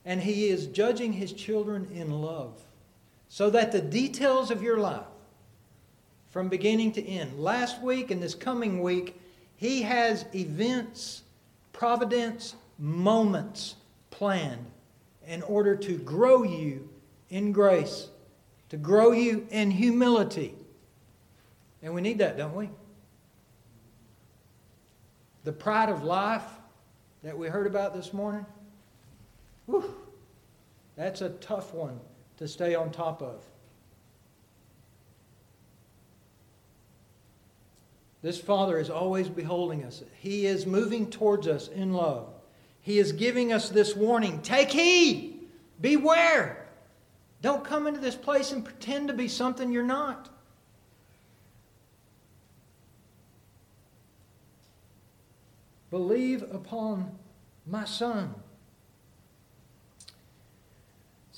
And 0.04 0.20
He 0.20 0.48
is 0.48 0.66
judging 0.66 1.12
His 1.12 1.32
children 1.32 1.88
in 1.94 2.10
love. 2.22 2.60
So 3.28 3.50
that 3.50 3.72
the 3.72 3.80
details 3.80 4.50
of 4.50 4.62
your 4.62 4.78
life, 4.78 5.04
from 6.30 6.48
beginning 6.48 6.92
to 6.92 7.06
end, 7.06 7.38
last 7.38 7.82
week 7.82 8.10
and 8.10 8.22
this 8.22 8.34
coming 8.34 8.82
week, 8.82 9.20
He 9.56 9.82
has 9.82 10.24
events, 10.34 11.22
providence, 11.72 12.54
moments 12.78 13.74
planned 14.10 14.66
in 15.26 15.42
order 15.42 15.76
to 15.76 15.98
grow 15.98 16.42
you 16.42 16.88
in 17.28 17.52
grace, 17.52 18.08
to 18.70 18.76
grow 18.76 19.12
you 19.12 19.46
in 19.50 19.70
humility. 19.70 20.54
And 21.82 21.92
we 21.94 22.00
need 22.00 22.18
that, 22.18 22.38
don't 22.38 22.54
we? 22.54 22.70
The 25.44 25.52
pride 25.52 25.90
of 25.90 26.02
life 26.02 26.44
that 27.22 27.36
we 27.36 27.48
heard 27.48 27.66
about 27.66 27.94
this 27.94 28.12
morning, 28.12 28.46
whew, 29.66 29.94
that's 30.96 31.20
a 31.20 31.30
tough 31.30 31.74
one 31.74 32.00
to 32.38 32.48
stay 32.48 32.74
on 32.74 32.90
top 32.90 33.22
of. 33.22 33.44
This 38.22 38.40
Father 38.40 38.78
is 38.78 38.90
always 38.90 39.28
beholding 39.28 39.84
us. 39.84 40.02
He 40.18 40.46
is 40.46 40.66
moving 40.66 41.08
towards 41.10 41.46
us 41.46 41.68
in 41.68 41.92
love. 41.92 42.28
He 42.80 42.98
is 42.98 43.12
giving 43.12 43.52
us 43.52 43.68
this 43.68 43.94
warning 43.94 44.40
take 44.42 44.70
heed, 44.70 45.46
beware. 45.80 46.66
Don't 47.42 47.64
come 47.64 47.86
into 47.86 48.00
this 48.00 48.16
place 48.16 48.50
and 48.50 48.64
pretend 48.64 49.08
to 49.08 49.14
be 49.14 49.28
something 49.28 49.70
you're 49.70 49.84
not. 49.84 50.28
Believe 55.90 56.42
upon 56.42 57.16
my 57.66 57.84
Son. 57.84 58.34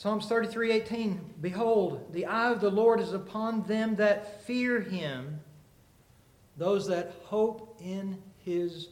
Psalms 0.01 0.25
33 0.29 0.73
18 0.73 1.21
Behold, 1.43 2.11
the 2.15 2.25
eye 2.25 2.51
of 2.51 2.63
the 2.63 2.71
Lord 2.71 3.01
is 3.01 3.13
upon 3.13 3.65
them 3.65 3.97
that 3.97 4.41
fear 4.45 4.81
him, 4.81 5.41
those 6.57 6.87
that 6.87 7.13
hope 7.25 7.79
in 7.85 8.17
his 8.39 8.89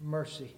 mercy. 0.00 0.54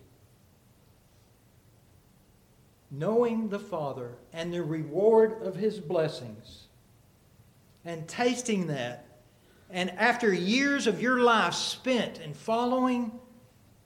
Knowing 2.90 3.48
the 3.48 3.58
Father 3.58 4.10
and 4.34 4.52
the 4.52 4.62
reward 4.62 5.40
of 5.40 5.56
his 5.56 5.80
blessings, 5.80 6.66
and 7.86 8.06
tasting 8.06 8.66
that, 8.66 9.06
and 9.70 9.90
after 9.92 10.30
years 10.30 10.86
of 10.86 11.00
your 11.00 11.20
life 11.20 11.54
spent 11.54 12.20
in 12.20 12.34
following 12.34 13.10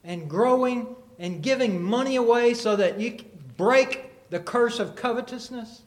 and 0.02 0.28
growing 0.28 0.96
and 1.20 1.40
giving 1.40 1.80
money 1.80 2.16
away 2.16 2.52
so 2.52 2.74
that 2.74 2.98
you 2.98 3.16
break 3.56 4.10
the 4.30 4.40
curse 4.40 4.80
of 4.80 4.96
covetousness 4.96 5.82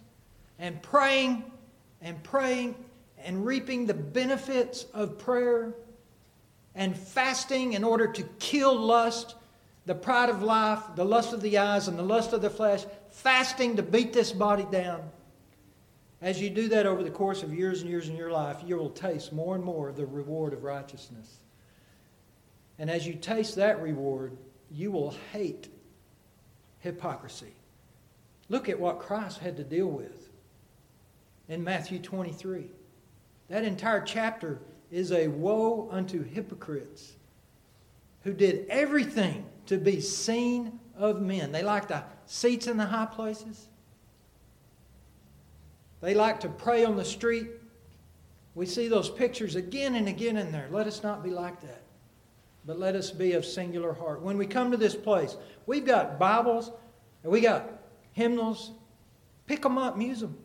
and 0.60 0.82
praying 0.82 1.44
and 2.02 2.22
praying 2.24 2.76
and 3.24 3.46
reaping 3.46 3.86
the 3.86 3.94
benefits 3.94 4.86
of 4.94 5.18
prayer 5.18 5.74
and 6.76 6.96
fasting 6.96 7.74
in 7.74 7.84
order 7.84 8.08
to 8.08 8.24
kill 8.40 8.78
lust, 8.78 9.36
the 9.86 9.96
pride 9.96 10.30
of 10.30 10.44
life, 10.44 10.80
the 10.96 11.06
lust 11.06 11.34
of 11.34 11.42
the 11.42 11.58
eyes, 11.58 11.88
and 11.88 11.98
the 11.98 12.04
lust 12.04 12.34
of 12.34 12.42
the 12.42 12.50
flesh, 12.50 12.86
fasting 13.10 13.76
to 13.76 13.84
beat 13.84 14.14
this 14.14 14.32
body 14.32 14.66
down. 14.72 15.02
As 16.22 16.42
you 16.42 16.50
do 16.50 16.68
that 16.70 16.86
over 16.86 17.04
the 17.04 17.10
course 17.10 17.44
of 17.44 17.54
years 17.54 17.82
and 17.82 17.90
years 17.90 18.10
in 18.10 18.16
your 18.16 18.32
life, 18.32 18.58
you 18.66 18.78
will 18.78 18.90
taste 18.90 19.34
more 19.34 19.56
and 19.56 19.64
more 19.64 19.90
of 19.90 19.96
the 19.96 20.06
reward 20.06 20.54
of 20.54 20.64
righteousness. 20.64 21.38
And 22.80 22.90
as 22.90 23.08
you 23.08 23.14
taste 23.14 23.56
that 23.56 23.82
reward, 23.82 24.36
you 24.72 24.92
will 24.92 25.16
hate 25.32 25.68
hypocrisy. 26.80 27.54
Look 28.50 28.70
at 28.70 28.80
what 28.80 29.00
Christ 29.00 29.40
had 29.40 29.58
to 29.58 29.64
deal 29.64 29.88
with 29.88 30.17
in 31.50 31.64
Matthew 31.64 32.00
23. 32.00 32.66
That 33.50 33.64
entire 33.64 34.02
chapter 34.02 34.60
is 34.92 35.12
a 35.12 35.28
woe 35.28 35.90
unto 35.92 36.24
hypocrites 36.24 37.14
who 38.24 38.34
did 38.34 38.66
everything 38.70 39.46
to 39.68 39.78
be 39.78 40.02
seen 40.02 40.80
of 40.98 41.22
men. 41.22 41.52
They 41.52 41.64
like 41.64 41.88
the 41.88 42.04
seats 42.26 42.68
in 42.68 42.78
the 42.78 42.86
high 42.86 43.06
places. 43.06 43.68
They 46.02 46.14
like 46.14 46.40
to 46.42 46.50
pray 46.50 46.86
on 46.86 46.96
the 46.96 47.06
street. 47.06 47.48
We 48.56 48.66
see 48.66 48.88
those 48.88 49.10
pictures 49.10 49.56
again 49.56 49.96
and 49.96 50.08
again 50.08 50.38
in 50.38 50.52
there. 50.52 50.68
Let 50.72 50.88
us 50.88 51.04
not 51.04 51.24
be 51.24 51.30
like 51.30 51.62
that, 51.62 51.84
but 52.66 52.80
let 52.80 52.96
us 52.96 53.12
be 53.12 53.34
of 53.34 53.46
singular 53.46 53.94
heart. 53.94 54.22
When 54.22 54.38
we 54.38 54.46
come 54.46 54.72
to 54.72 54.78
this 54.78 54.96
place, 54.96 55.38
we've 55.66 55.86
got 55.86 56.20
Bibles 56.20 56.72
and 57.24 57.32
we 57.32 57.42
got 57.42 57.70
hymnals. 58.14 58.72
Pick 59.46 59.62
them 59.62 59.78
up, 59.78 60.00
use 60.00 60.20
them. 60.20 60.38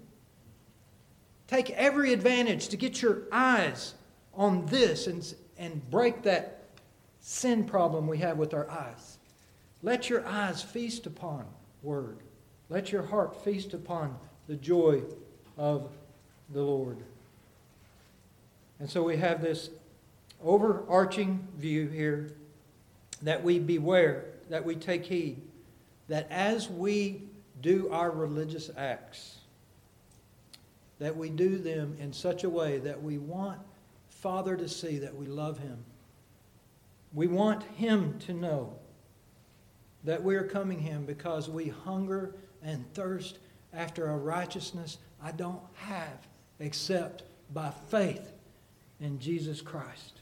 Take 1.53 1.69
every 1.73 2.15
advantage 2.15 2.69
to 2.69 2.79
get 2.79 3.03
your 3.03 3.25
eyes 3.31 3.93
on 4.33 4.65
this 4.65 5.07
and, 5.07 5.35
and 5.59 5.91
break 5.91 6.23
that 6.23 6.65
sin 7.21 7.65
problem 7.65 8.07
we 8.07 8.17
have 8.17 8.39
with 8.39 8.55
our 8.55 8.71
eyes. 8.71 9.19
Let 9.83 10.09
your 10.09 10.27
eyes 10.27 10.63
feast 10.63 11.05
upon 11.05 11.45
Word. 11.83 12.21
Let 12.71 12.91
your 12.91 13.03
heart 13.03 13.45
feast 13.45 13.75
upon 13.75 14.17
the 14.47 14.55
joy 14.57 15.03
of 15.59 15.91
the 16.55 16.63
Lord. 16.63 16.97
And 18.81 18.89
so 18.89 19.03
we 19.03 19.19
have 19.19 19.43
this 19.43 19.69
overarching 20.43 21.47
view 21.59 21.87
here 21.87 22.33
that 23.21 23.45
we 23.45 23.59
beware, 23.59 24.25
that 24.49 24.65
we 24.65 24.75
take 24.75 25.05
heed, 25.05 25.43
that 26.09 26.29
as 26.31 26.71
we 26.71 27.25
do 27.61 27.91
our 27.93 28.11
religious 28.11 28.71
acts, 28.75 29.37
that 31.03 31.17
we 31.17 31.29
do 31.29 31.59
them 31.59 31.97
in 31.99 32.13
such 32.13 32.45
a 32.45 32.49
way 32.49 32.79
that 32.79 33.03
we 33.03 33.19
want 33.19 33.59
Father 34.09 34.57
to 34.57 34.69
see 34.69 35.01
that 35.01 35.17
we 35.17 35.27
love 35.27 35.59
Him. 35.59 35.79
We 37.13 37.27
want 37.27 37.65
Him 37.75 38.21
to 38.21 38.33
know 38.33 38.75
that 40.05 40.23
we 40.23 40.37
are 40.37 40.47
coming 40.47 40.79
Him 40.79 41.05
because 41.05 41.51
we 41.51 41.71
hunger 41.71 42.37
and 42.63 42.85
thirst 42.95 43.39
after 43.73 44.11
a 44.11 44.17
righteousness 44.17 44.99
I 45.21 45.33
don't 45.33 45.61
have 45.75 46.29
except 46.61 47.25
by 47.53 47.73
faith 47.89 48.33
in 49.01 49.19
Jesus 49.19 49.61
Christ. 49.61 50.21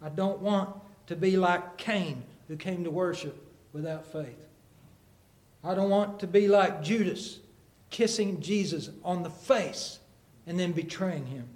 I 0.00 0.08
don't 0.08 0.40
want 0.40 0.74
to 1.08 1.14
be 1.14 1.36
like 1.36 1.76
Cain 1.76 2.22
who 2.48 2.56
came 2.56 2.84
to 2.84 2.90
worship 2.90 3.36
without 3.74 4.06
faith. 4.06 4.48
I 5.62 5.74
don't 5.74 5.90
want 5.90 6.20
to 6.20 6.26
be 6.26 6.48
like 6.48 6.82
Judas 6.82 7.40
kissing 7.90 8.40
Jesus 8.40 8.90
on 9.04 9.22
the 9.22 9.30
face 9.30 9.98
and 10.46 10.58
then 10.58 10.72
betraying 10.72 11.26
him. 11.26 11.48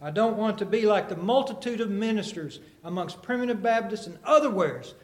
I 0.00 0.10
don't 0.10 0.36
want 0.36 0.58
to 0.58 0.66
be 0.66 0.86
like 0.86 1.08
the 1.08 1.16
multitude 1.16 1.80
of 1.80 1.90
ministers 1.90 2.60
amongst 2.82 3.22
primitive 3.22 3.62
Baptists 3.62 4.06
and 4.06 4.18
otherwheres 4.24 4.94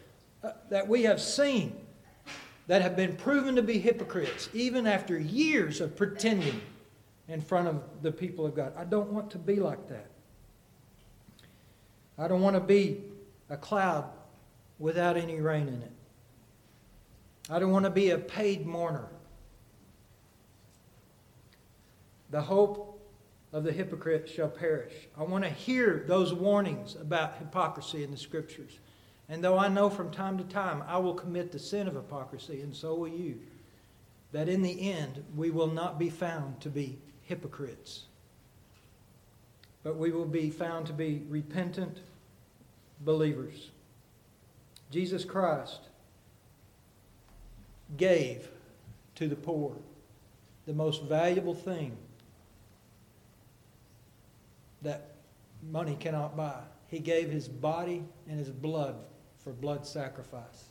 uh, 0.43 0.53
that 0.69 0.89
we 0.89 1.05
have 1.05 1.21
seen 1.21 1.75
that 2.67 2.83
have 2.83 2.97
been 2.97 3.17
proven 3.17 3.57
to 3.57 3.63
be 3.63 3.79
hypocrites, 3.79 4.49
even 4.53 4.87
after 4.87 5.19
years 5.19 5.81
of 5.81 5.97
pretending 5.97 6.61
in 7.29 7.41
front 7.41 7.67
of 7.67 7.83
the 8.03 8.13
people 8.13 8.47
of 8.47 8.55
God. 8.55 8.73
I 8.77 8.85
don't 8.85 9.11
want 9.11 9.31
to 9.33 9.39
be 9.39 9.57
like 9.57 9.89
that. 9.89 10.07
I 12.19 12.29
don't 12.29 12.43
want 12.43 12.55
to 12.55 12.61
be 12.61 13.03
a 13.49 13.57
cloud 13.57 14.05
without 14.79 15.17
any 15.17 15.41
rain 15.41 15.69
in 15.69 15.83
it. 15.83 15.93
I 17.49 17.59
don't 17.59 17.73
want 17.73 17.87
to 17.87 17.91
be 17.91 18.11
a 18.11 18.19
paid 18.19 18.67
mourner. 18.67 19.09
The 22.31 22.43
hope 22.43 23.01
of 23.53 23.65
the 23.65 23.73
hypocrite 23.73 24.29
shall 24.29 24.49
perish. 24.49 24.93
I 25.19 25.25
want 25.25 25.45
to 25.45 25.51
hear 25.51 26.05
those 26.07 26.33
warnings 26.33 26.95
about 26.95 27.39
hypocrisy 27.39 28.05
in 28.05 28.11
the 28.11 28.17
scriptures. 28.17 28.79
And 29.29 29.43
though 29.43 29.59
I 29.59 29.69
know 29.69 29.91
from 29.91 30.11
time 30.11 30.39
to 30.39 30.45
time 30.45 30.83
I 30.87 30.99
will 30.99 31.15
commit 31.15 31.53
the 31.53 31.59
sin 31.59 31.89
of 31.89 31.95
hypocrisy, 31.95 32.61
and 32.63 32.75
so 32.75 32.95
will 32.95 33.09
you, 33.09 33.39
that 34.33 34.49
in 34.49 34.63
the 34.63 34.93
end 34.93 35.25
we 35.37 35.51
will 35.51 35.69
not 35.69 35.99
be 35.99 36.11
found 36.11 36.61
to 36.61 36.69
be 36.69 36.99
hypocrites, 37.23 38.05
but 39.83 39.97
we 39.97 40.13
will 40.13 40.27
be 40.27 40.51
found 40.51 40.87
to 40.87 40.93
be 40.93 41.23
repentant 41.29 41.99
believers. 43.01 43.71
Jesus 44.91 45.25
Christ 45.25 45.81
gave 47.97 48.49
to 49.17 49.29
the 49.29 49.37
poor 49.37 49.77
the 50.67 50.73
most 50.73 51.03
valuable 51.05 51.55
thing 51.55 51.97
that 54.83 55.15
money 55.71 55.97
cannot 55.99 56.37
buy. 56.37 56.61
He 56.89 56.99
gave 56.99 57.31
his 57.31 57.49
body 57.49 58.05
and 58.29 58.39
his 58.39 58.51
blood 58.51 58.97
for 59.39 59.53
blood 59.53 59.87
sacrifice. 59.87 60.65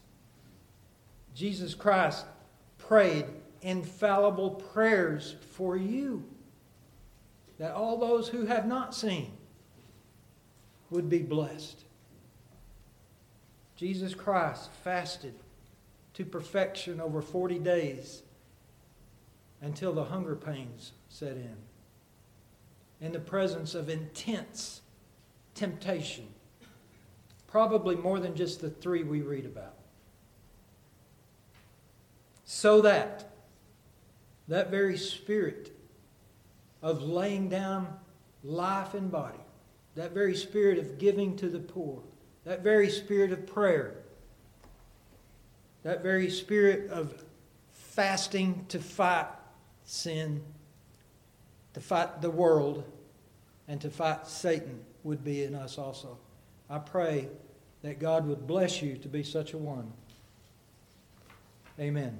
Jesus 1.33 1.73
Christ 1.73 2.25
prayed 2.77 3.25
infallible 3.61 4.51
prayers 4.51 5.35
for 5.51 5.77
you 5.77 6.23
that 7.57 7.73
all 7.73 7.97
those 7.97 8.29
who 8.29 8.45
have 8.45 8.65
not 8.65 8.95
seen 8.95 9.31
would 10.89 11.09
be 11.09 11.19
blessed. 11.19 11.83
Jesus 13.75 14.13
Christ 14.13 14.69
fasted 14.83 15.35
to 16.13 16.25
perfection 16.25 16.99
over 16.99 17.21
40 17.21 17.59
days 17.59 18.23
until 19.61 19.93
the 19.93 20.05
hunger 20.05 20.35
pains 20.35 20.93
set 21.09 21.33
in. 21.33 21.55
In 23.01 23.11
the 23.13 23.19
presence 23.19 23.75
of 23.75 23.89
intense 23.89 24.81
temptation 25.55 26.27
Probably 27.51 27.95
more 27.95 28.19
than 28.19 28.35
just 28.35 28.61
the 28.61 28.69
three 28.69 29.01
we 29.01 29.21
read 29.21 29.45
about. 29.45 29.73
So 32.45 32.81
that 32.81 33.25
that 34.47 34.69
very 34.71 34.97
spirit 34.97 35.71
of 36.81 37.03
laying 37.03 37.49
down 37.49 37.87
life 38.43 38.93
and 38.95 39.11
body, 39.11 39.39
that 39.95 40.11
very 40.11 40.35
spirit 40.35 40.79
of 40.79 40.97
giving 40.97 41.35
to 41.37 41.49
the 41.49 41.59
poor, 41.59 42.01
that 42.45 42.63
very 42.63 42.89
spirit 42.89 43.31
of 43.31 43.45
prayer, 43.45 43.95
that 45.83 46.01
very 46.01 46.29
spirit 46.29 46.89
of 46.89 47.23
fasting 47.71 48.65
to 48.69 48.79
fight 48.79 49.27
sin, 49.83 50.41
to 51.73 51.81
fight 51.81 52.21
the 52.21 52.29
world, 52.29 52.83
and 53.67 53.79
to 53.81 53.89
fight 53.89 54.27
Satan 54.27 54.83
would 55.03 55.23
be 55.23 55.43
in 55.43 55.55
us 55.55 55.77
also. 55.77 56.17
I 56.69 56.79
pray 56.79 57.27
that 57.83 57.99
God 57.99 58.27
would 58.27 58.47
bless 58.47 58.81
you 58.81 58.97
to 58.97 59.07
be 59.07 59.23
such 59.23 59.53
a 59.53 59.57
one. 59.57 59.91
Amen. 61.79 62.17